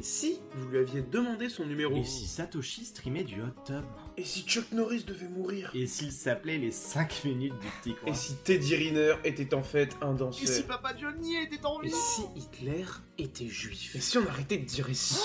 Et 0.00 0.02
si 0.02 0.40
vous 0.54 0.68
lui 0.68 0.78
aviez 0.78 1.02
demandé 1.02 1.50
son 1.50 1.66
numéro 1.66 1.94
Et 1.94 2.04
si 2.04 2.26
Satoshi 2.26 2.86
streamait 2.86 3.22
du 3.22 3.42
hot 3.42 3.52
tub 3.66 3.84
Et 4.16 4.24
si 4.24 4.44
Chuck 4.44 4.72
Norris 4.72 5.04
devait 5.04 5.28
mourir 5.28 5.70
Et 5.74 5.86
s'il 5.86 6.10
s'appelait 6.10 6.56
les 6.56 6.70
5 6.70 7.24
minutes 7.26 7.52
du 7.58 7.66
petit 7.82 7.94
coin 7.94 8.10
Et 8.10 8.14
si 8.14 8.34
Teddy 8.36 8.76
Riner 8.76 9.16
était 9.24 9.52
en 9.52 9.62
fait 9.62 9.94
un 10.00 10.14
danseur 10.14 10.42
Et 10.42 10.46
si 10.46 10.62
Papa 10.62 10.96
Johnny 10.96 11.36
était 11.36 11.66
en 11.66 11.82
Et 11.82 11.88
vie 11.88 11.92
si 11.92 12.22
Hitler 12.34 12.86
était 13.18 13.48
juif 13.48 13.94
Et 13.94 14.00
si 14.00 14.16
on 14.16 14.26
arrêtait 14.26 14.56
de 14.56 14.64
dire 14.64 14.88
et 14.88 14.94
si 14.94 15.18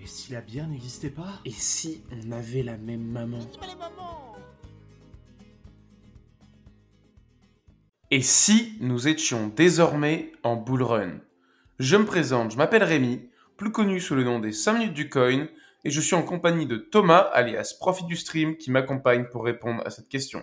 Et 0.00 0.06
si 0.06 0.30
la 0.32 0.42
bière 0.42 0.68
n'existait 0.68 1.10
pas 1.10 1.40
Et 1.44 1.50
si 1.50 2.04
on 2.12 2.30
avait 2.30 2.62
la 2.62 2.76
même 2.76 3.02
maman 3.02 3.40
Et 8.12 8.22
si 8.22 8.76
nous 8.78 9.08
étions 9.08 9.48
désormais 9.48 10.30
en 10.44 10.54
bull 10.54 10.84
run 10.84 11.18
Je 11.80 11.96
me 11.96 12.04
présente, 12.04 12.52
je 12.52 12.56
m'appelle 12.56 12.84
Rémi, 12.84 13.22
plus 13.60 13.72
connu 13.72 14.00
sous 14.00 14.14
le 14.14 14.24
nom 14.24 14.38
des 14.38 14.52
5 14.52 14.78
minutes 14.78 14.94
du 14.94 15.10
coin, 15.10 15.46
et 15.84 15.90
je 15.90 16.00
suis 16.00 16.16
en 16.16 16.22
compagnie 16.22 16.64
de 16.64 16.78
Thomas, 16.78 17.28
alias 17.34 17.76
Profit 17.78 18.06
du 18.06 18.16
Stream, 18.16 18.56
qui 18.56 18.70
m'accompagne 18.70 19.26
pour 19.30 19.44
répondre 19.44 19.82
à 19.84 19.90
cette 19.90 20.08
question. 20.08 20.42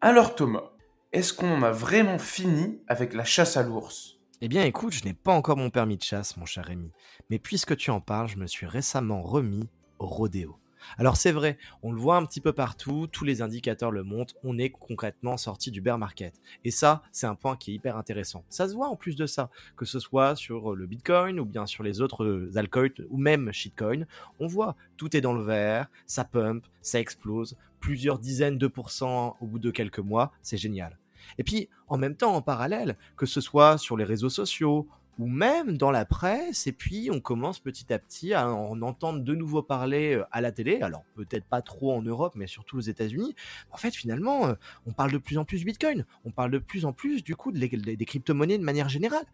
Alors 0.00 0.36
Thomas, 0.36 0.70
est-ce 1.10 1.32
qu'on 1.32 1.52
en 1.52 1.62
a 1.64 1.72
vraiment 1.72 2.20
fini 2.20 2.80
avec 2.86 3.14
la 3.14 3.24
chasse 3.24 3.56
à 3.56 3.64
l'ours? 3.64 4.20
Eh 4.40 4.46
bien 4.46 4.62
écoute, 4.62 4.92
je 4.92 5.04
n'ai 5.04 5.12
pas 5.12 5.32
encore 5.32 5.56
mon 5.56 5.70
permis 5.70 5.96
de 5.96 6.04
chasse, 6.04 6.36
mon 6.36 6.46
cher 6.46 6.64
Rémi. 6.64 6.92
Mais 7.30 7.40
puisque 7.40 7.76
tu 7.76 7.90
en 7.90 8.00
parles, 8.00 8.28
je 8.28 8.36
me 8.36 8.46
suis 8.46 8.66
récemment 8.66 9.22
remis 9.22 9.68
au 9.98 10.06
rodéo. 10.06 10.56
Alors 10.98 11.16
c'est 11.16 11.32
vrai, 11.32 11.58
on 11.82 11.92
le 11.92 12.00
voit 12.00 12.16
un 12.16 12.24
petit 12.24 12.40
peu 12.40 12.52
partout, 12.52 13.06
tous 13.06 13.24
les 13.24 13.42
indicateurs 13.42 13.90
le 13.90 14.02
montrent, 14.02 14.34
on 14.44 14.58
est 14.58 14.70
concrètement 14.70 15.36
sorti 15.36 15.70
du 15.70 15.80
bear 15.80 15.98
market. 15.98 16.40
Et 16.64 16.70
ça, 16.70 17.02
c'est 17.12 17.26
un 17.26 17.34
point 17.34 17.56
qui 17.56 17.72
est 17.72 17.74
hyper 17.74 17.96
intéressant. 17.96 18.44
Ça 18.48 18.68
se 18.68 18.74
voit 18.74 18.88
en 18.88 18.96
plus 18.96 19.16
de 19.16 19.26
ça, 19.26 19.50
que 19.76 19.84
ce 19.84 19.98
soit 19.98 20.36
sur 20.36 20.74
le 20.74 20.86
Bitcoin 20.86 21.40
ou 21.40 21.44
bien 21.44 21.66
sur 21.66 21.82
les 21.82 22.00
autres 22.00 22.50
altcoins 22.56 23.06
ou 23.10 23.16
même 23.16 23.52
shitcoin, 23.52 24.06
on 24.40 24.46
voit 24.46 24.76
tout 24.96 25.16
est 25.16 25.20
dans 25.20 25.34
le 25.34 25.42
vert, 25.42 25.88
ça 26.06 26.24
pump, 26.24 26.64
ça 26.80 27.00
explose, 27.00 27.56
plusieurs 27.80 28.18
dizaines 28.18 28.58
de 28.58 28.66
pourcents 28.66 29.36
au 29.40 29.46
bout 29.46 29.58
de 29.58 29.70
quelques 29.70 29.98
mois, 29.98 30.32
c'est 30.42 30.56
génial. 30.56 30.98
Et 31.38 31.44
puis, 31.44 31.68
en 31.88 31.98
même 31.98 32.16
temps, 32.16 32.34
en 32.34 32.42
parallèle, 32.42 32.96
que 33.16 33.26
ce 33.26 33.40
soit 33.40 33.78
sur 33.78 33.96
les 33.96 34.04
réseaux 34.04 34.30
sociaux, 34.30 34.88
ou 35.18 35.26
même 35.26 35.76
dans 35.76 35.90
la 35.90 36.04
presse, 36.04 36.66
et 36.66 36.72
puis 36.72 37.10
on 37.12 37.20
commence 37.20 37.58
petit 37.58 37.92
à 37.92 37.98
petit 37.98 38.32
à 38.32 38.48
en 38.48 38.80
entendre 38.82 39.20
de 39.20 39.34
nouveau 39.34 39.62
parler 39.62 40.14
euh, 40.14 40.24
à 40.32 40.40
la 40.40 40.52
télé, 40.52 40.80
alors 40.80 41.04
peut-être 41.14 41.44
pas 41.44 41.62
trop 41.62 41.92
en 41.92 42.02
Europe, 42.02 42.34
mais 42.34 42.46
surtout 42.46 42.78
aux 42.78 42.82
États-Unis. 42.82 43.34
En 43.70 43.76
fait, 43.76 43.94
finalement, 43.94 44.46
euh, 44.46 44.54
on 44.86 44.92
parle 44.92 45.12
de 45.12 45.18
plus 45.18 45.38
en 45.38 45.44
plus 45.44 45.58
du 45.58 45.64
Bitcoin, 45.64 46.06
on 46.24 46.30
parle 46.30 46.50
de 46.50 46.58
plus 46.58 46.84
en 46.84 46.92
plus 46.92 47.22
du 47.22 47.36
coup 47.36 47.52
de 47.52 47.58
des 47.58 48.04
crypto-monnaies 48.04 48.58
de 48.58 48.64
manière 48.64 48.88
générale, 48.88 49.26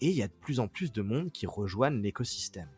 et 0.00 0.08
il 0.08 0.16
y 0.16 0.22
a 0.22 0.28
de 0.28 0.32
plus 0.32 0.60
en 0.60 0.68
plus 0.68 0.92
de 0.92 1.02
monde 1.02 1.30
qui 1.32 1.46
rejoignent 1.46 2.00
l'écosystème 2.00 2.68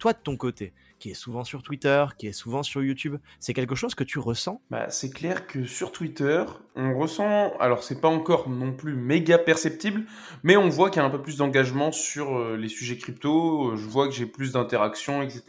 toi 0.00 0.14
de 0.14 0.18
ton 0.18 0.36
côté, 0.36 0.72
qui 0.98 1.10
est 1.10 1.14
souvent 1.14 1.44
sur 1.44 1.62
Twitter, 1.62 2.04
qui 2.18 2.26
est 2.26 2.32
souvent 2.32 2.64
sur 2.64 2.82
YouTube, 2.82 3.18
c'est 3.38 3.52
quelque 3.52 3.74
chose 3.76 3.94
que 3.94 4.02
tu 4.02 4.18
ressens? 4.18 4.60
Bah, 4.70 4.88
C'est 4.88 5.10
clair 5.10 5.46
que 5.46 5.64
sur 5.64 5.92
Twitter, 5.92 6.42
on 6.74 6.98
ressent, 6.98 7.56
alors 7.60 7.84
c'est 7.84 8.00
pas 8.00 8.08
encore 8.08 8.48
non 8.48 8.72
plus 8.72 8.94
méga 8.94 9.38
perceptible, 9.38 10.04
mais 10.42 10.56
on 10.56 10.68
voit 10.68 10.90
qu'il 10.90 11.00
y 11.00 11.04
a 11.04 11.06
un 11.06 11.10
peu 11.10 11.22
plus 11.22 11.36
d'engagement 11.36 11.92
sur 11.92 12.36
euh, 12.36 12.56
les 12.56 12.68
sujets 12.68 12.96
crypto, 12.96 13.76
je 13.76 13.86
vois 13.86 14.08
que 14.08 14.14
j'ai 14.14 14.26
plus 14.26 14.52
d'interactions, 14.52 15.22
etc. 15.22 15.42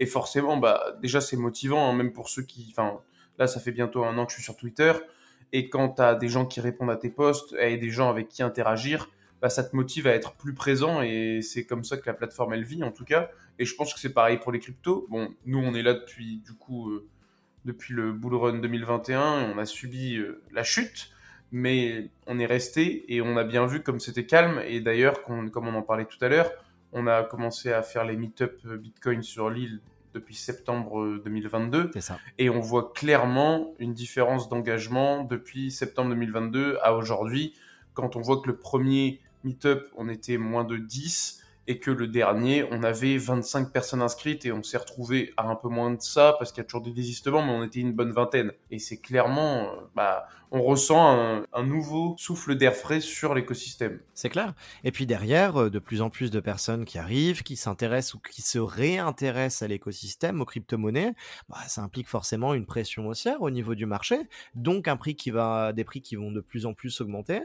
Et 0.00 0.06
forcément, 0.06 0.56
bah, 0.56 0.96
déjà 1.00 1.20
c'est 1.20 1.36
motivant, 1.36 1.88
hein, 1.88 1.94
même 1.94 2.12
pour 2.12 2.28
ceux 2.28 2.42
qui... 2.42 2.66
Enfin, 2.70 2.98
là 3.38 3.46
ça 3.46 3.60
fait 3.60 3.72
bientôt 3.72 4.04
un 4.04 4.18
an 4.18 4.26
que 4.26 4.32
je 4.32 4.36
suis 4.36 4.44
sur 4.44 4.56
Twitter, 4.56 4.92
et 5.52 5.68
quand 5.70 5.90
tu 5.90 6.02
as 6.02 6.16
des 6.16 6.28
gens 6.28 6.46
qui 6.46 6.60
répondent 6.60 6.90
à 6.90 6.96
tes 6.96 7.10
posts 7.10 7.54
et 7.60 7.76
des 7.76 7.90
gens 7.90 8.10
avec 8.10 8.28
qui 8.28 8.42
interagir, 8.42 9.08
bah, 9.40 9.50
ça 9.50 9.62
te 9.62 9.74
motive 9.76 10.06
à 10.06 10.14
être 10.14 10.34
plus 10.34 10.54
présent 10.54 11.00
et 11.02 11.40
c'est 11.42 11.64
comme 11.64 11.84
ça 11.84 11.96
que 11.96 12.06
la 12.06 12.14
plateforme 12.14 12.54
elle 12.54 12.64
vit 12.64 12.82
en 12.82 12.90
tout 12.90 13.04
cas. 13.04 13.30
Et 13.58 13.64
je 13.64 13.74
pense 13.74 13.94
que 13.94 14.00
c'est 14.00 14.12
pareil 14.12 14.38
pour 14.38 14.52
les 14.52 14.58
cryptos. 14.58 15.06
Bon, 15.10 15.34
nous 15.46 15.58
on 15.58 15.74
est 15.74 15.82
là 15.82 15.94
depuis 15.94 16.38
du 16.38 16.54
coup 16.54 16.90
euh, 16.90 17.06
depuis 17.64 17.94
le 17.94 18.12
bull 18.12 18.34
run 18.34 18.58
2021 18.58 19.40
et 19.40 19.52
on 19.54 19.58
a 19.58 19.66
subi 19.66 20.16
euh, 20.16 20.42
la 20.52 20.64
chute, 20.64 21.10
mais 21.52 22.10
on 22.26 22.38
est 22.38 22.46
resté 22.46 23.14
et 23.14 23.20
on 23.20 23.36
a 23.36 23.44
bien 23.44 23.66
vu 23.66 23.82
comme 23.82 24.00
c'était 24.00 24.26
calme. 24.26 24.60
Et 24.66 24.80
d'ailleurs, 24.80 25.22
comme 25.22 25.68
on 25.68 25.74
en 25.74 25.82
parlait 25.82 26.06
tout 26.06 26.22
à 26.24 26.28
l'heure, 26.28 26.50
on 26.92 27.06
a 27.06 27.22
commencé 27.22 27.72
à 27.72 27.82
faire 27.82 28.04
les 28.04 28.16
meet-up 28.16 28.58
euh, 28.66 28.76
Bitcoin 28.76 29.22
sur 29.22 29.50
l'île 29.50 29.80
depuis 30.14 30.34
septembre 30.34 31.20
2022. 31.24 31.90
C'est 31.92 32.00
ça. 32.00 32.18
Et 32.38 32.50
on 32.50 32.60
voit 32.60 32.92
clairement 32.92 33.74
une 33.78 33.92
différence 33.92 34.48
d'engagement 34.48 35.22
depuis 35.22 35.70
septembre 35.70 36.10
2022 36.10 36.78
à 36.82 36.94
aujourd'hui. 36.94 37.54
Quand 37.94 38.16
on 38.16 38.20
voit 38.20 38.40
que 38.40 38.48
le 38.48 38.56
premier 38.56 39.20
Meetup, 39.44 39.88
on 39.96 40.08
était 40.08 40.38
moins 40.38 40.64
de 40.64 40.76
10 40.76 41.42
et 41.68 41.78
que 41.78 41.90
le 41.90 42.06
dernier, 42.06 42.64
on 42.70 42.82
avait 42.82 43.18
25 43.18 43.72
personnes 43.72 44.00
inscrites 44.00 44.46
et 44.46 44.52
on 44.52 44.62
s'est 44.62 44.78
retrouvé 44.78 45.34
à 45.36 45.46
un 45.48 45.54
peu 45.54 45.68
moins 45.68 45.92
de 45.92 46.00
ça 46.00 46.34
parce 46.38 46.50
qu'il 46.50 46.62
y 46.62 46.64
a 46.64 46.64
toujours 46.64 46.82
des 46.82 46.92
désistements, 46.92 47.44
mais 47.44 47.52
on 47.52 47.62
était 47.62 47.80
une 47.80 47.92
bonne 47.92 48.10
vingtaine. 48.10 48.52
Et 48.70 48.78
c'est 48.78 48.96
clairement, 48.96 49.64
euh, 49.64 49.80
bah, 49.94 50.26
on 50.50 50.62
ressent 50.62 51.44
un, 51.52 51.62
nouveau 51.62 52.14
souffle 52.18 52.54
d'air 52.54 52.74
frais 52.74 53.00
sur 53.00 53.34
l'écosystème. 53.34 54.00
C'est 54.14 54.30
clair. 54.30 54.54
Et 54.84 54.92
puis 54.92 55.06
derrière, 55.06 55.56
euh, 55.56 55.70
de 55.70 55.78
plus 55.78 56.00
en 56.00 56.10
plus 56.10 56.30
de 56.30 56.40
personnes 56.40 56.84
qui 56.84 56.98
arrivent, 56.98 57.42
qui 57.42 57.56
s'intéressent 57.56 58.14
ou 58.14 58.20
qui 58.20 58.42
se 58.42 58.58
réintéressent 58.58 59.62
à 59.62 59.68
l'écosystème, 59.68 60.40
aux 60.40 60.44
crypto-monnaies, 60.44 61.14
bah, 61.48 61.58
ça 61.66 61.82
implique 61.82 62.08
forcément 62.08 62.54
une 62.54 62.66
pression 62.66 63.08
haussière 63.08 63.42
au 63.42 63.50
niveau 63.50 63.74
du 63.74 63.86
marché, 63.86 64.28
donc 64.54 64.88
un 64.88 64.96
prix 64.96 65.16
qui 65.16 65.30
va, 65.30 65.72
des 65.72 65.84
prix 65.84 66.00
qui 66.00 66.16
vont 66.16 66.32
de 66.32 66.40
plus 66.40 66.66
en 66.66 66.74
plus 66.74 67.00
augmenter 67.00 67.42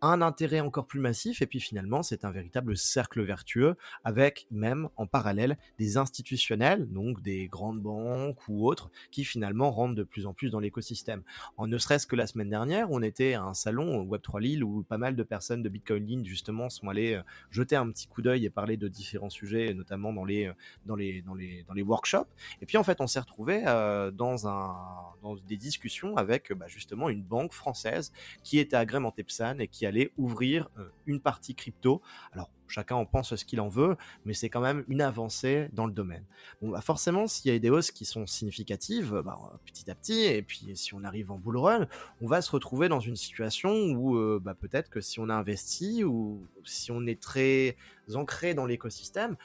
un 0.00 0.22
intérêt 0.22 0.60
encore 0.60 0.86
plus 0.86 1.00
massif, 1.00 1.42
et 1.42 1.46
puis 1.46 1.60
finalement, 1.60 2.02
c'est 2.02 2.24
un 2.24 2.30
véritable 2.30 2.76
cercle 2.76 3.22
vertueux, 3.22 3.76
avec 4.04 4.46
même 4.50 4.88
en 4.96 5.06
parallèle 5.06 5.58
des 5.78 5.96
institutionnels, 5.96 6.86
donc 6.88 7.22
des 7.22 7.48
grandes 7.48 7.80
banques 7.80 8.48
ou 8.48 8.66
autres, 8.68 8.90
qui 9.10 9.24
finalement 9.24 9.70
rentrent 9.70 9.94
de 9.94 10.02
plus 10.02 10.26
en 10.26 10.34
plus 10.34 10.50
dans 10.50 10.60
l'écosystème. 10.60 11.22
En 11.56 11.66
ne 11.66 11.78
serait-ce 11.78 12.06
que 12.06 12.16
la 12.16 12.26
dernière, 12.44 12.90
on 12.90 13.02
était 13.02 13.34
à 13.34 13.42
un 13.42 13.54
salon 13.54 14.04
Web3 14.04 14.40
Lille 14.40 14.64
où 14.64 14.82
pas 14.82 14.98
mal 14.98 15.16
de 15.16 15.22
personnes 15.22 15.62
de 15.62 15.68
Bitcoin 15.68 16.04
Link 16.06 16.26
justement 16.26 16.68
sont 16.68 16.88
allées 16.88 17.14
euh, 17.14 17.22
jeter 17.50 17.76
un 17.76 17.90
petit 17.90 18.06
coup 18.06 18.22
d'œil 18.22 18.44
et 18.44 18.50
parler 18.50 18.76
de 18.76 18.88
différents 18.88 19.30
sujets, 19.30 19.72
notamment 19.74 20.12
dans 20.12 20.24
les, 20.24 20.46
euh, 20.46 20.52
dans 20.84 20.96
les, 20.96 21.22
dans 21.22 21.34
les, 21.34 21.64
dans 21.64 21.74
les 21.74 21.82
workshops. 21.82 22.28
Et 22.60 22.66
puis 22.66 22.76
en 22.76 22.84
fait, 22.84 23.00
on 23.00 23.06
s'est 23.06 23.20
retrouvé 23.20 23.64
euh, 23.66 24.10
dans, 24.10 24.48
un, 24.48 24.76
dans 25.22 25.36
des 25.36 25.56
discussions 25.56 26.16
avec 26.16 26.52
bah, 26.52 26.66
justement 26.68 27.08
une 27.08 27.22
banque 27.22 27.52
française 27.52 28.12
qui 28.42 28.58
était 28.58 28.76
agrémentée 28.76 29.22
PSAN 29.22 29.58
et 29.58 29.68
qui 29.68 29.86
aller 29.86 30.12
ouvrir 30.16 30.68
une 31.06 31.20
partie 31.20 31.54
crypto. 31.54 32.02
Alors, 32.32 32.50
chacun 32.68 32.96
en 32.96 33.06
pense 33.06 33.34
ce 33.34 33.44
qu'il 33.44 33.60
en 33.60 33.68
veut, 33.68 33.96
mais 34.24 34.34
c'est 34.34 34.48
quand 34.48 34.60
même 34.60 34.84
une 34.88 35.00
avancée 35.00 35.68
dans 35.72 35.86
le 35.86 35.92
domaine. 35.92 36.24
Bon, 36.60 36.70
bah 36.70 36.80
forcément, 36.80 37.26
s'il 37.26 37.52
y 37.52 37.54
a 37.54 37.58
des 37.58 37.70
hausses 37.70 37.90
qui 37.90 38.04
sont 38.04 38.26
significatives, 38.26 39.22
bah, 39.24 39.38
petit 39.64 39.90
à 39.90 39.94
petit, 39.94 40.24
et 40.24 40.42
puis 40.42 40.70
si 40.74 40.94
on 40.94 41.04
arrive 41.04 41.30
en 41.30 41.38
bull 41.38 41.58
run, 41.58 41.86
on 42.20 42.26
va 42.26 42.42
se 42.42 42.50
retrouver 42.50 42.88
dans 42.88 43.00
une 43.00 43.16
situation 43.16 43.72
où 43.72 44.16
euh, 44.16 44.40
bah, 44.42 44.54
peut-être 44.54 44.90
que 44.90 45.00
si 45.00 45.20
on 45.20 45.28
a 45.28 45.34
investi 45.34 46.04
ou 46.04 46.46
si 46.64 46.90
on 46.90 47.06
est 47.06 47.20
très 47.20 47.76
ancré 48.14 48.54
dans 48.54 48.66
l'écosystème, 48.66 49.36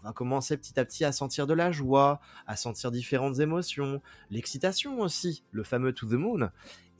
on 0.00 0.06
va 0.06 0.12
commencer 0.12 0.56
petit 0.56 0.78
à 0.78 0.84
petit 0.84 1.04
à 1.04 1.12
sentir 1.12 1.46
de 1.46 1.54
la 1.54 1.72
joie, 1.72 2.20
à 2.46 2.56
sentir 2.56 2.90
différentes 2.90 3.40
émotions, 3.40 4.00
l'excitation 4.30 5.00
aussi, 5.00 5.42
le 5.50 5.64
fameux 5.64 5.92
to 5.92 6.06
the 6.06 6.12
moon 6.12 6.50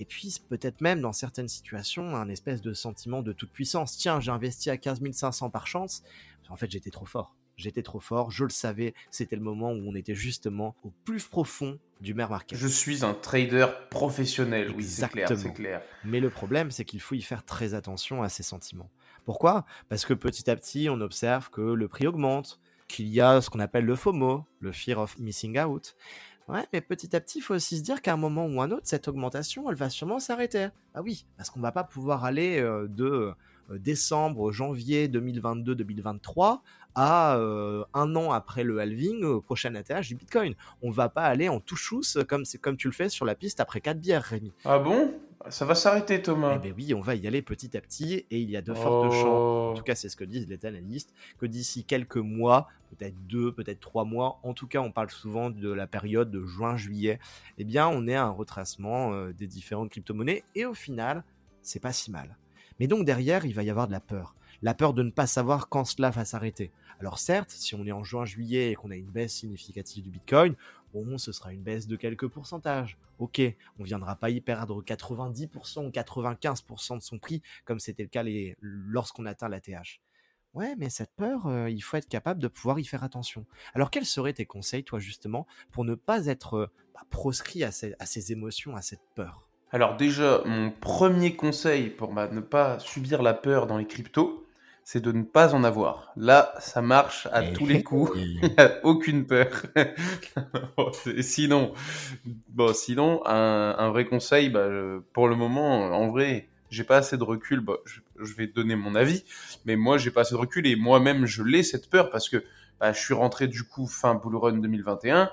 et 0.00 0.04
puis 0.04 0.40
peut-être 0.48 0.80
même 0.80 1.00
dans 1.00 1.12
certaines 1.12 1.48
situations 1.48 2.16
un 2.16 2.28
espèce 2.28 2.60
de 2.60 2.72
sentiment 2.72 3.22
de 3.22 3.32
toute 3.32 3.50
puissance. 3.50 3.96
Tiens, 3.96 4.20
j'ai 4.20 4.30
investi 4.30 4.70
à 4.70 4.76
15 4.76 5.00
500 5.12 5.50
par 5.50 5.66
chance, 5.66 6.02
en 6.48 6.56
fait 6.56 6.70
j'étais 6.70 6.90
trop 6.90 7.06
fort. 7.06 7.34
J'étais 7.56 7.82
trop 7.82 7.98
fort, 7.98 8.30
je 8.30 8.44
le 8.44 8.50
savais, 8.50 8.94
c'était 9.10 9.34
le 9.34 9.42
moment 9.42 9.72
où 9.72 9.82
on 9.84 9.96
était 9.96 10.14
justement 10.14 10.76
au 10.84 10.92
plus 11.04 11.26
profond 11.26 11.80
du 12.00 12.14
bear 12.14 12.30
market. 12.30 12.56
Je 12.56 12.68
suis 12.68 13.04
un 13.04 13.14
trader 13.14 13.66
professionnel, 13.90 14.72
oui, 14.76 14.84
c'est 14.84 15.08
clair, 15.08 15.28
c'est 15.36 15.52
clair. 15.52 15.82
Mais 16.04 16.20
le 16.20 16.30
problème, 16.30 16.70
c'est 16.70 16.84
qu'il 16.84 17.00
faut 17.00 17.16
y 17.16 17.22
faire 17.22 17.44
très 17.44 17.74
attention 17.74 18.22
à 18.22 18.28
ces 18.28 18.44
sentiments. 18.44 18.88
Pourquoi? 19.24 19.66
Parce 19.88 20.04
que 20.04 20.14
petit 20.14 20.48
à 20.48 20.54
petit, 20.54 20.88
on 20.88 21.00
observe 21.00 21.50
que 21.50 21.60
le 21.60 21.88
prix 21.88 22.06
augmente, 22.06 22.60
qu'il 22.88 23.08
y 23.08 23.20
a 23.20 23.40
ce 23.40 23.50
qu'on 23.50 23.60
appelle 23.60 23.84
le 23.84 23.94
FOMO, 23.94 24.44
le 24.60 24.72
Fear 24.72 24.98
of 24.98 25.18
Missing 25.18 25.60
Out, 25.60 25.94
Ouais, 26.48 26.66
mais 26.72 26.80
petit 26.80 27.14
à 27.14 27.20
petit, 27.20 27.38
il 27.38 27.42
faut 27.42 27.54
aussi 27.54 27.76
se 27.76 27.82
dire 27.82 28.00
qu'à 28.00 28.14
un 28.14 28.16
moment 28.16 28.46
ou 28.46 28.62
un 28.62 28.70
autre, 28.70 28.84
cette 28.84 29.06
augmentation, 29.06 29.68
elle 29.68 29.76
va 29.76 29.90
sûrement 29.90 30.18
s'arrêter. 30.18 30.68
Ah 30.94 31.02
oui, 31.02 31.26
parce 31.36 31.50
qu'on 31.50 31.60
va 31.60 31.72
pas 31.72 31.84
pouvoir 31.84 32.24
aller 32.24 32.58
euh, 32.58 32.88
de 32.88 33.34
euh, 33.70 33.78
décembre, 33.78 34.50
janvier 34.50 35.08
2022-2023 35.08 36.60
à 36.94 37.36
euh, 37.36 37.84
un 37.92 38.16
an 38.16 38.32
après 38.32 38.64
le 38.64 38.78
halving 38.78 39.24
au 39.24 39.42
prochain 39.42 39.74
atterrage 39.74 40.08
du 40.08 40.14
Bitcoin. 40.14 40.54
On 40.80 40.90
va 40.90 41.10
pas 41.10 41.24
aller 41.24 41.50
en 41.50 41.60
touchous 41.60 42.02
comme, 42.26 42.44
comme 42.62 42.78
tu 42.78 42.88
le 42.88 42.94
fais 42.94 43.10
sur 43.10 43.26
la 43.26 43.34
piste 43.34 43.60
après 43.60 43.82
4 43.82 44.00
bières, 44.00 44.22
Rémi. 44.22 44.54
Ah 44.64 44.78
bon? 44.78 45.12
Ça 45.50 45.64
va 45.64 45.74
s'arrêter, 45.74 46.20
Thomas. 46.20 46.56
Eh 46.56 46.58
bien 46.58 46.72
oui, 46.76 46.94
on 46.94 47.00
va 47.00 47.14
y 47.14 47.26
aller 47.26 47.42
petit 47.42 47.76
à 47.76 47.80
petit 47.80 48.26
et 48.30 48.40
il 48.40 48.50
y 48.50 48.56
a 48.56 48.62
de 48.62 48.74
fortes 48.74 49.12
chances, 49.12 49.24
en 49.24 49.74
tout 49.74 49.80
oh. 49.80 49.84
cas 49.84 49.94
c'est 49.94 50.08
ce 50.08 50.16
que 50.16 50.24
disent 50.24 50.48
les 50.48 50.66
analystes, 50.66 51.14
que 51.38 51.46
d'ici 51.46 51.84
quelques 51.84 52.16
mois, 52.16 52.68
peut-être 52.90 53.14
deux, 53.26 53.52
peut-être 53.52 53.80
trois 53.80 54.04
mois, 54.04 54.40
en 54.42 54.52
tout 54.52 54.66
cas 54.66 54.80
on 54.80 54.90
parle 54.90 55.10
souvent 55.10 55.50
de 55.50 55.70
la 55.70 55.86
période 55.86 56.30
de 56.30 56.44
juin-juillet, 56.44 57.18
eh 57.58 57.64
bien 57.64 57.88
on 57.88 58.06
est 58.08 58.14
à 58.14 58.24
un 58.24 58.30
retracement 58.30 59.12
euh, 59.12 59.32
des 59.32 59.46
différentes 59.46 59.90
crypto-monnaies 59.90 60.42
et 60.54 60.66
au 60.66 60.74
final, 60.74 61.24
c'est 61.62 61.80
pas 61.80 61.92
si 61.92 62.10
mal. 62.10 62.36
Mais 62.80 62.86
donc 62.86 63.04
derrière, 63.04 63.44
il 63.44 63.54
va 63.54 63.62
y 63.62 63.70
avoir 63.70 63.86
de 63.86 63.92
la 63.92 64.00
peur. 64.00 64.34
La 64.62 64.74
peur 64.74 64.92
de 64.92 65.04
ne 65.04 65.10
pas 65.10 65.28
savoir 65.28 65.68
quand 65.68 65.84
cela 65.84 66.10
va 66.10 66.24
s'arrêter. 66.24 66.72
Alors 67.00 67.20
certes, 67.20 67.50
si 67.50 67.76
on 67.76 67.86
est 67.86 67.92
en 67.92 68.02
juin-juillet 68.02 68.72
et 68.72 68.74
qu'on 68.74 68.90
a 68.90 68.96
une 68.96 69.06
baisse 69.06 69.32
significative 69.32 70.02
du 70.02 70.10
Bitcoin, 70.10 70.56
bon, 70.92 71.18
ce 71.18 71.32
sera 71.32 71.52
une 71.52 71.62
baisse 71.62 71.86
de 71.86 71.96
quelques 71.96 72.28
pourcentages. 72.28 72.98
Ok, 73.18 73.40
on 73.78 73.82
viendra 73.82 74.16
pas 74.16 74.30
y 74.30 74.40
perdre 74.40 74.82
90% 74.82 75.86
ou 75.86 75.90
95% 75.90 76.96
de 76.96 77.02
son 77.02 77.18
prix, 77.18 77.42
comme 77.64 77.80
c'était 77.80 78.02
le 78.02 78.08
cas 78.08 78.24
lorsqu'on 78.60 79.26
atteint 79.26 79.48
la 79.48 79.60
TH. 79.60 80.00
Ouais, 80.54 80.74
mais 80.76 80.88
cette 80.88 81.12
peur, 81.14 81.46
euh, 81.46 81.70
il 81.70 81.80
faut 81.80 81.96
être 81.96 82.08
capable 82.08 82.40
de 82.40 82.48
pouvoir 82.48 82.78
y 82.78 82.84
faire 82.84 83.04
attention. 83.04 83.44
Alors, 83.74 83.90
quels 83.90 84.06
seraient 84.06 84.32
tes 84.32 84.46
conseils, 84.46 84.82
toi, 84.82 84.98
justement, 84.98 85.46
pour 85.70 85.84
ne 85.84 85.94
pas 85.94 86.26
être 86.26 86.54
euh, 86.54 86.66
bah, 86.94 87.02
proscrit 87.10 87.64
à 87.64 87.70
ces, 87.70 88.32
émotions, 88.32 88.74
à 88.74 88.82
cette 88.82 89.02
peur? 89.14 89.48
Alors, 89.70 89.96
déjà, 89.96 90.42
mon 90.46 90.70
premier 90.70 91.36
conseil 91.36 91.90
pour 91.90 92.12
bah, 92.14 92.28
ne 92.32 92.40
pas 92.40 92.78
subir 92.78 93.22
la 93.22 93.34
peur 93.34 93.66
dans 93.66 93.76
les 93.76 93.86
cryptos, 93.86 94.47
c'est 94.90 95.02
de 95.02 95.12
ne 95.12 95.22
pas 95.22 95.54
en 95.54 95.64
avoir. 95.64 96.14
Là, 96.16 96.54
ça 96.60 96.80
marche 96.80 97.28
à 97.30 97.42
tous 97.42 97.66
les 97.66 97.82
coups. 97.82 98.10
Il 98.16 98.40
n'y 98.40 98.54
a 98.56 98.80
aucune 98.84 99.26
peur. 99.26 99.66
sinon, 101.20 101.74
bon, 102.48 102.72
sinon, 102.72 103.20
un, 103.26 103.90
vrai 103.90 104.06
conseil, 104.06 104.48
bah, 104.48 104.66
pour 105.12 105.28
le 105.28 105.36
moment, 105.36 105.92
en 105.92 106.08
vrai, 106.08 106.48
j'ai 106.70 106.84
pas 106.84 106.96
assez 106.96 107.18
de 107.18 107.22
recul. 107.22 107.60
Bah, 107.60 107.76
je, 107.84 108.34
vais 108.34 108.46
donner 108.46 108.76
mon 108.76 108.94
avis, 108.94 109.24
mais 109.66 109.76
moi, 109.76 109.98
j'ai 109.98 110.10
pas 110.10 110.22
assez 110.22 110.32
de 110.34 110.40
recul 110.40 110.66
et 110.66 110.74
moi-même, 110.74 111.26
je 111.26 111.42
l'ai 111.42 111.62
cette 111.62 111.90
peur 111.90 112.08
parce 112.08 112.30
que 112.30 112.42
bah, 112.80 112.94
je 112.94 112.98
suis 112.98 113.12
rentré 113.12 113.46
du 113.46 113.64
coup 113.64 113.86
fin 113.86 114.14
Bull 114.14 114.36
Run 114.36 114.56
2021. 114.56 115.30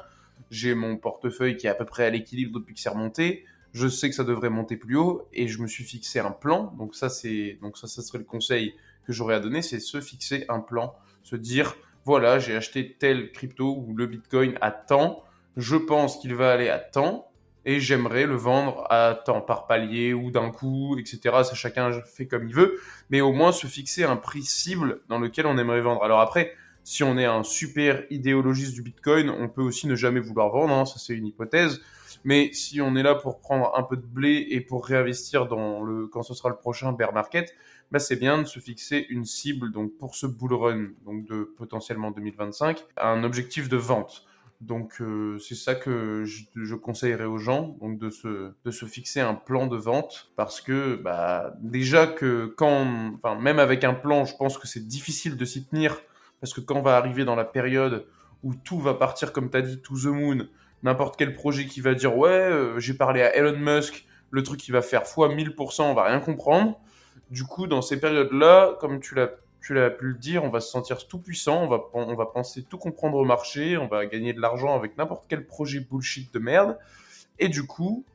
J'ai 0.51 0.75
mon 0.75 0.97
portefeuille 0.97 1.55
qui 1.55 1.67
est 1.67 1.69
à 1.69 1.75
peu 1.75 1.85
près 1.85 2.03
à 2.03 2.09
l'équilibre 2.09 2.59
depuis 2.59 2.73
que 2.73 2.81
c'est 2.81 2.89
remonté. 2.89 3.45
Je 3.71 3.87
sais 3.87 4.09
que 4.09 4.15
ça 4.15 4.25
devrait 4.25 4.49
monter 4.49 4.75
plus 4.75 4.97
haut 4.97 5.29
et 5.31 5.47
je 5.47 5.61
me 5.61 5.67
suis 5.67 5.85
fixé 5.85 6.19
un 6.19 6.31
plan. 6.31 6.73
Donc 6.77 6.93
ça, 6.93 7.07
c'est 7.07 7.57
donc 7.61 7.77
ça, 7.77 7.87
ça 7.87 8.01
serait 8.01 8.17
le 8.17 8.25
conseil 8.25 8.75
que 9.05 9.13
j'aurais 9.13 9.35
à 9.35 9.39
donner, 9.39 9.61
c'est 9.61 9.79
se 9.79 10.01
fixer 10.01 10.45
un 10.49 10.59
plan, 10.59 10.95
se 11.23 11.35
dire 11.35 11.75
voilà, 12.05 12.37
j'ai 12.37 12.55
acheté 12.55 12.95
tel 12.99 13.31
crypto 13.31 13.83
ou 13.87 13.95
le 13.95 14.05
Bitcoin 14.05 14.57
à 14.61 14.71
temps, 14.71 15.23
je 15.57 15.75
pense 15.75 16.17
qu'il 16.17 16.35
va 16.35 16.51
aller 16.51 16.69
à 16.69 16.77
temps 16.77 17.31
et 17.65 17.79
j'aimerais 17.79 18.27
le 18.27 18.35
vendre 18.35 18.85
à 18.91 19.15
temps 19.15 19.41
par 19.41 19.65
palier 19.65 20.13
ou 20.13 20.29
d'un 20.29 20.51
coup, 20.51 20.97
etc. 20.97 21.19
Ça 21.43 21.55
chacun 21.55 21.91
fait 22.03 22.27
comme 22.27 22.47
il 22.47 22.53
veut, 22.53 22.79
mais 23.09 23.21
au 23.21 23.33
moins 23.33 23.51
se 23.51 23.65
fixer 23.65 24.03
un 24.03 24.17
prix 24.17 24.43
cible 24.43 25.01
dans 25.09 25.17
lequel 25.17 25.47
on 25.47 25.57
aimerait 25.57 25.81
vendre. 25.81 26.03
Alors 26.03 26.19
après, 26.19 26.53
si 26.83 27.03
on 27.03 27.17
est 27.17 27.25
un 27.25 27.41
super 27.41 28.03
idéologiste 28.11 28.73
du 28.73 28.83
Bitcoin, 28.83 29.31
on 29.31 29.49
peut 29.49 29.63
aussi 29.63 29.87
ne 29.87 29.95
jamais 29.95 30.19
vouloir 30.19 30.49
vendre, 30.49 30.73
hein, 30.73 30.85
ça 30.85 30.99
c'est 30.99 31.15
une 31.15 31.25
hypothèse. 31.25 31.81
Mais 32.25 32.51
si 32.53 32.81
on 32.81 32.95
est 32.95 33.03
là 33.03 33.13
pour 33.13 33.39
prendre 33.39 33.71
un 33.77 33.83
peu 33.83 33.95
de 33.95 34.05
blé 34.05 34.47
et 34.49 34.59
pour 34.59 34.85
réinvestir 34.85 35.47
dans 35.47 35.83
le 35.83 36.07
quand 36.07 36.23
ce 36.23 36.33
sera 36.33 36.49
le 36.49 36.55
prochain 36.55 36.91
bear 36.91 37.13
market, 37.13 37.53
bah 37.91 37.99
c'est 37.99 38.15
bien 38.15 38.39
de 38.39 38.45
se 38.45 38.59
fixer 38.59 39.05
une 39.09 39.25
cible 39.25 39.71
donc 39.71 39.95
pour 39.99 40.15
ce 40.15 40.25
bull 40.25 40.53
run 40.53 40.87
donc 41.05 41.25
de 41.25 41.43
potentiellement 41.55 42.09
2025, 42.09 42.83
un 42.97 43.23
objectif 43.23 43.69
de 43.69 43.77
vente. 43.77 44.25
Donc 44.59 45.01
euh, 45.01 45.37
c'est 45.37 45.53
ça 45.53 45.75
que 45.75 46.23
je, 46.25 46.75
conseillerais 46.75 47.25
aux 47.25 47.37
gens, 47.37 47.77
donc 47.79 47.99
de 47.99 48.09
se, 48.09 48.53
de 48.63 48.71
se 48.71 48.85
fixer 48.85 49.19
un 49.19 49.35
plan 49.35 49.67
de 49.67 49.77
vente, 49.77 50.31
parce 50.35 50.61
que 50.61 50.95
bah, 50.95 51.53
déjà 51.61 52.07
que 52.07 52.47
quand, 52.57 53.13
enfin 53.15 53.39
même 53.39 53.59
avec 53.59 53.83
un 53.83 53.93
plan, 53.93 54.25
je 54.25 54.35
pense 54.35 54.57
que 54.57 54.67
c'est 54.67 54.87
difficile 54.87 55.37
de 55.37 55.45
s'y 55.45 55.67
tenir, 55.67 56.01
parce 56.39 56.53
que 56.53 56.61
quand 56.61 56.77
on 56.77 56.81
va 56.81 56.97
arriver 56.97 57.23
dans 57.23 57.35
la 57.35 57.45
période 57.45 58.07
où 58.41 58.55
tout 58.55 58.79
va 58.79 58.95
partir 58.95 59.33
comme 59.33 59.51
tu 59.51 59.57
as 59.57 59.61
dit, 59.61 59.79
to 59.81 59.95
the 59.95 60.05
moon, 60.05 60.47
n'importe 60.83 61.17
quel 61.17 61.33
projet 61.33 61.65
qui 61.65 61.81
va 61.81 61.93
dire 61.93 62.17
ouais, 62.17 62.29
euh, 62.29 62.79
j'ai 62.79 62.93
parlé 62.93 63.21
à 63.21 63.35
Elon 63.35 63.57
Musk, 63.57 64.05
le 64.31 64.43
truc 64.43 64.59
qui 64.59 64.71
va 64.71 64.81
faire 64.81 65.05
fois 65.07 65.29
1000%, 65.29 65.83
on 65.83 65.93
va 65.93 66.03
rien 66.05 66.19
comprendre. 66.19 66.79
Du 67.31 67.43
coup, 67.43 67.67
dans 67.67 67.81
ces 67.81 67.99
périodes-là, 67.99 68.77
comme 68.79 68.99
tu 68.99 69.15
l'as 69.15 69.29
tu 69.65 69.73
l'as 69.73 69.89
pu 69.89 70.05
le 70.05 70.13
dire, 70.13 70.43
on 70.43 70.49
va 70.49 70.59
se 70.59 70.69
sentir 70.69 71.07
tout 71.07 71.17
puissant, 71.17 71.63
on 71.63 71.67
va, 71.67 71.85
on 71.93 72.13
va 72.13 72.27
penser 72.27 72.63
tout 72.69 72.77
comprendre 72.77 73.17
au 73.17 73.25
marché, 73.25 73.77
on 73.77 73.87
va 73.87 74.05
gagner 74.05 74.31
de 74.31 74.39
l'argent 74.39 74.75
avec 74.75 74.95
n'importe 74.95 75.25
quel 75.27 75.47
projet 75.47 75.79
bullshit 75.79 76.31
de 76.31 76.37
merde. 76.37 76.77
Et 77.39 77.49
du 77.49 77.65
coup, 77.65 78.05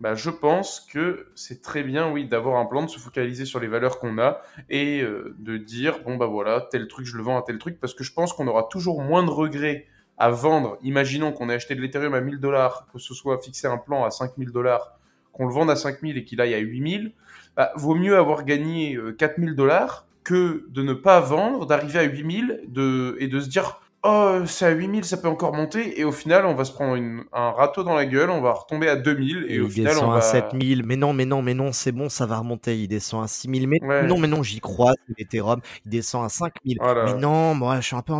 bah, 0.00 0.14
je 0.14 0.28
pense 0.28 0.80
que 0.80 1.28
c'est 1.34 1.62
très 1.62 1.82
bien, 1.82 2.12
oui, 2.12 2.28
d'avoir 2.28 2.60
un 2.60 2.66
plan, 2.66 2.82
de 2.82 2.90
se 2.90 2.98
focaliser 2.98 3.46
sur 3.46 3.58
les 3.58 3.68
valeurs 3.68 3.98
qu'on 3.98 4.18
a 4.18 4.42
et 4.68 5.00
euh, 5.00 5.34
de 5.38 5.56
dire, 5.56 6.00
bon, 6.04 6.16
bah 6.16 6.26
voilà, 6.26 6.68
tel 6.70 6.86
truc, 6.88 7.06
je 7.06 7.16
le 7.16 7.22
vends 7.22 7.38
à 7.38 7.42
tel 7.42 7.58
truc, 7.58 7.80
parce 7.80 7.94
que 7.94 8.04
je 8.04 8.12
pense 8.12 8.34
qu'on 8.34 8.46
aura 8.46 8.64
toujours 8.64 9.00
moins 9.00 9.24
de 9.24 9.30
regrets 9.30 9.86
à 10.18 10.30
vendre, 10.30 10.78
imaginons 10.82 11.32
qu'on 11.32 11.48
ait 11.48 11.54
acheté 11.54 11.74
de 11.74 11.80
l'Ethereum 11.80 12.14
à 12.14 12.20
1000 12.20 12.38
dollars, 12.40 12.86
que 12.92 12.98
ce 12.98 13.14
soit 13.14 13.40
fixé 13.40 13.66
un 13.68 13.78
plan 13.78 14.04
à 14.04 14.10
5000 14.10 14.50
dollars, 14.50 14.98
qu'on 15.32 15.46
le 15.46 15.52
vende 15.52 15.70
à 15.70 15.76
5000 15.76 16.18
et 16.18 16.24
qu'il 16.24 16.40
aille 16.40 16.54
à 16.54 16.58
8000, 16.58 17.12
bah, 17.56 17.72
vaut 17.76 17.94
mieux 17.94 18.16
avoir 18.16 18.44
gagné 18.44 18.98
4000 19.18 19.50
euh, 19.50 19.54
dollars 19.54 20.06
que 20.24 20.66
de 20.70 20.82
ne 20.82 20.92
pas 20.92 21.20
vendre, 21.20 21.66
d'arriver 21.66 22.00
à 22.00 22.02
8000 22.02 22.64
de, 22.68 23.16
et 23.20 23.28
de 23.28 23.40
se 23.40 23.48
dire 23.48 23.80
oh 24.02 24.40
c'est 24.46 24.66
à 24.66 24.70
8000 24.70 25.04
ça 25.04 25.16
peut 25.16 25.28
encore 25.28 25.54
monter. 25.54 26.00
Et 26.00 26.04
au 26.04 26.12
final 26.12 26.46
on 26.46 26.54
va 26.54 26.64
se 26.64 26.72
prendre 26.72 27.02
un 27.32 27.50
râteau 27.50 27.82
dans 27.82 27.94
la 27.94 28.06
gueule 28.06 28.30
on 28.30 28.40
va 28.40 28.52
retomber 28.52 28.88
à 28.88 28.96
2000 28.96 29.46
et, 29.48 29.60
au 29.60 29.68
final 29.68 29.96
on 30.02 30.10
va 30.10 30.18
à 30.18 30.20
7000 30.20 30.84
mais 30.84 30.96
non 30.96 31.12
mais 31.12 31.24
non 31.24 31.42
mais 31.42 31.54
non 31.54 31.72
c'est 31.72 31.92
bon 31.92 32.08
ça 32.08 32.26
va 32.26 32.38
remonter. 32.38 32.78
Il 32.78 32.88
descend 32.88 33.24
à 33.24 33.28
6000 33.28 33.68
mais 33.68 33.78
non 34.06 34.18
mais 34.18 34.28
non 34.28 34.42
j'y 34.42 34.60
crois 34.60 34.94
l'Ethereum. 35.16 35.60
Il 35.86 35.90
descend 35.90 36.24
à 36.24 36.28
5000 36.28 36.78
mais 36.80 37.14
non 37.14 37.54
moi 37.54 37.80
je 37.80 37.86
suis 37.86 37.96
un 37.96 38.02
peu 38.02 38.14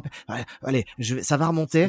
allez 0.63 0.85
je 0.99 1.21
ça 1.21 1.37
va 1.37 1.49
remonter. 1.49 1.89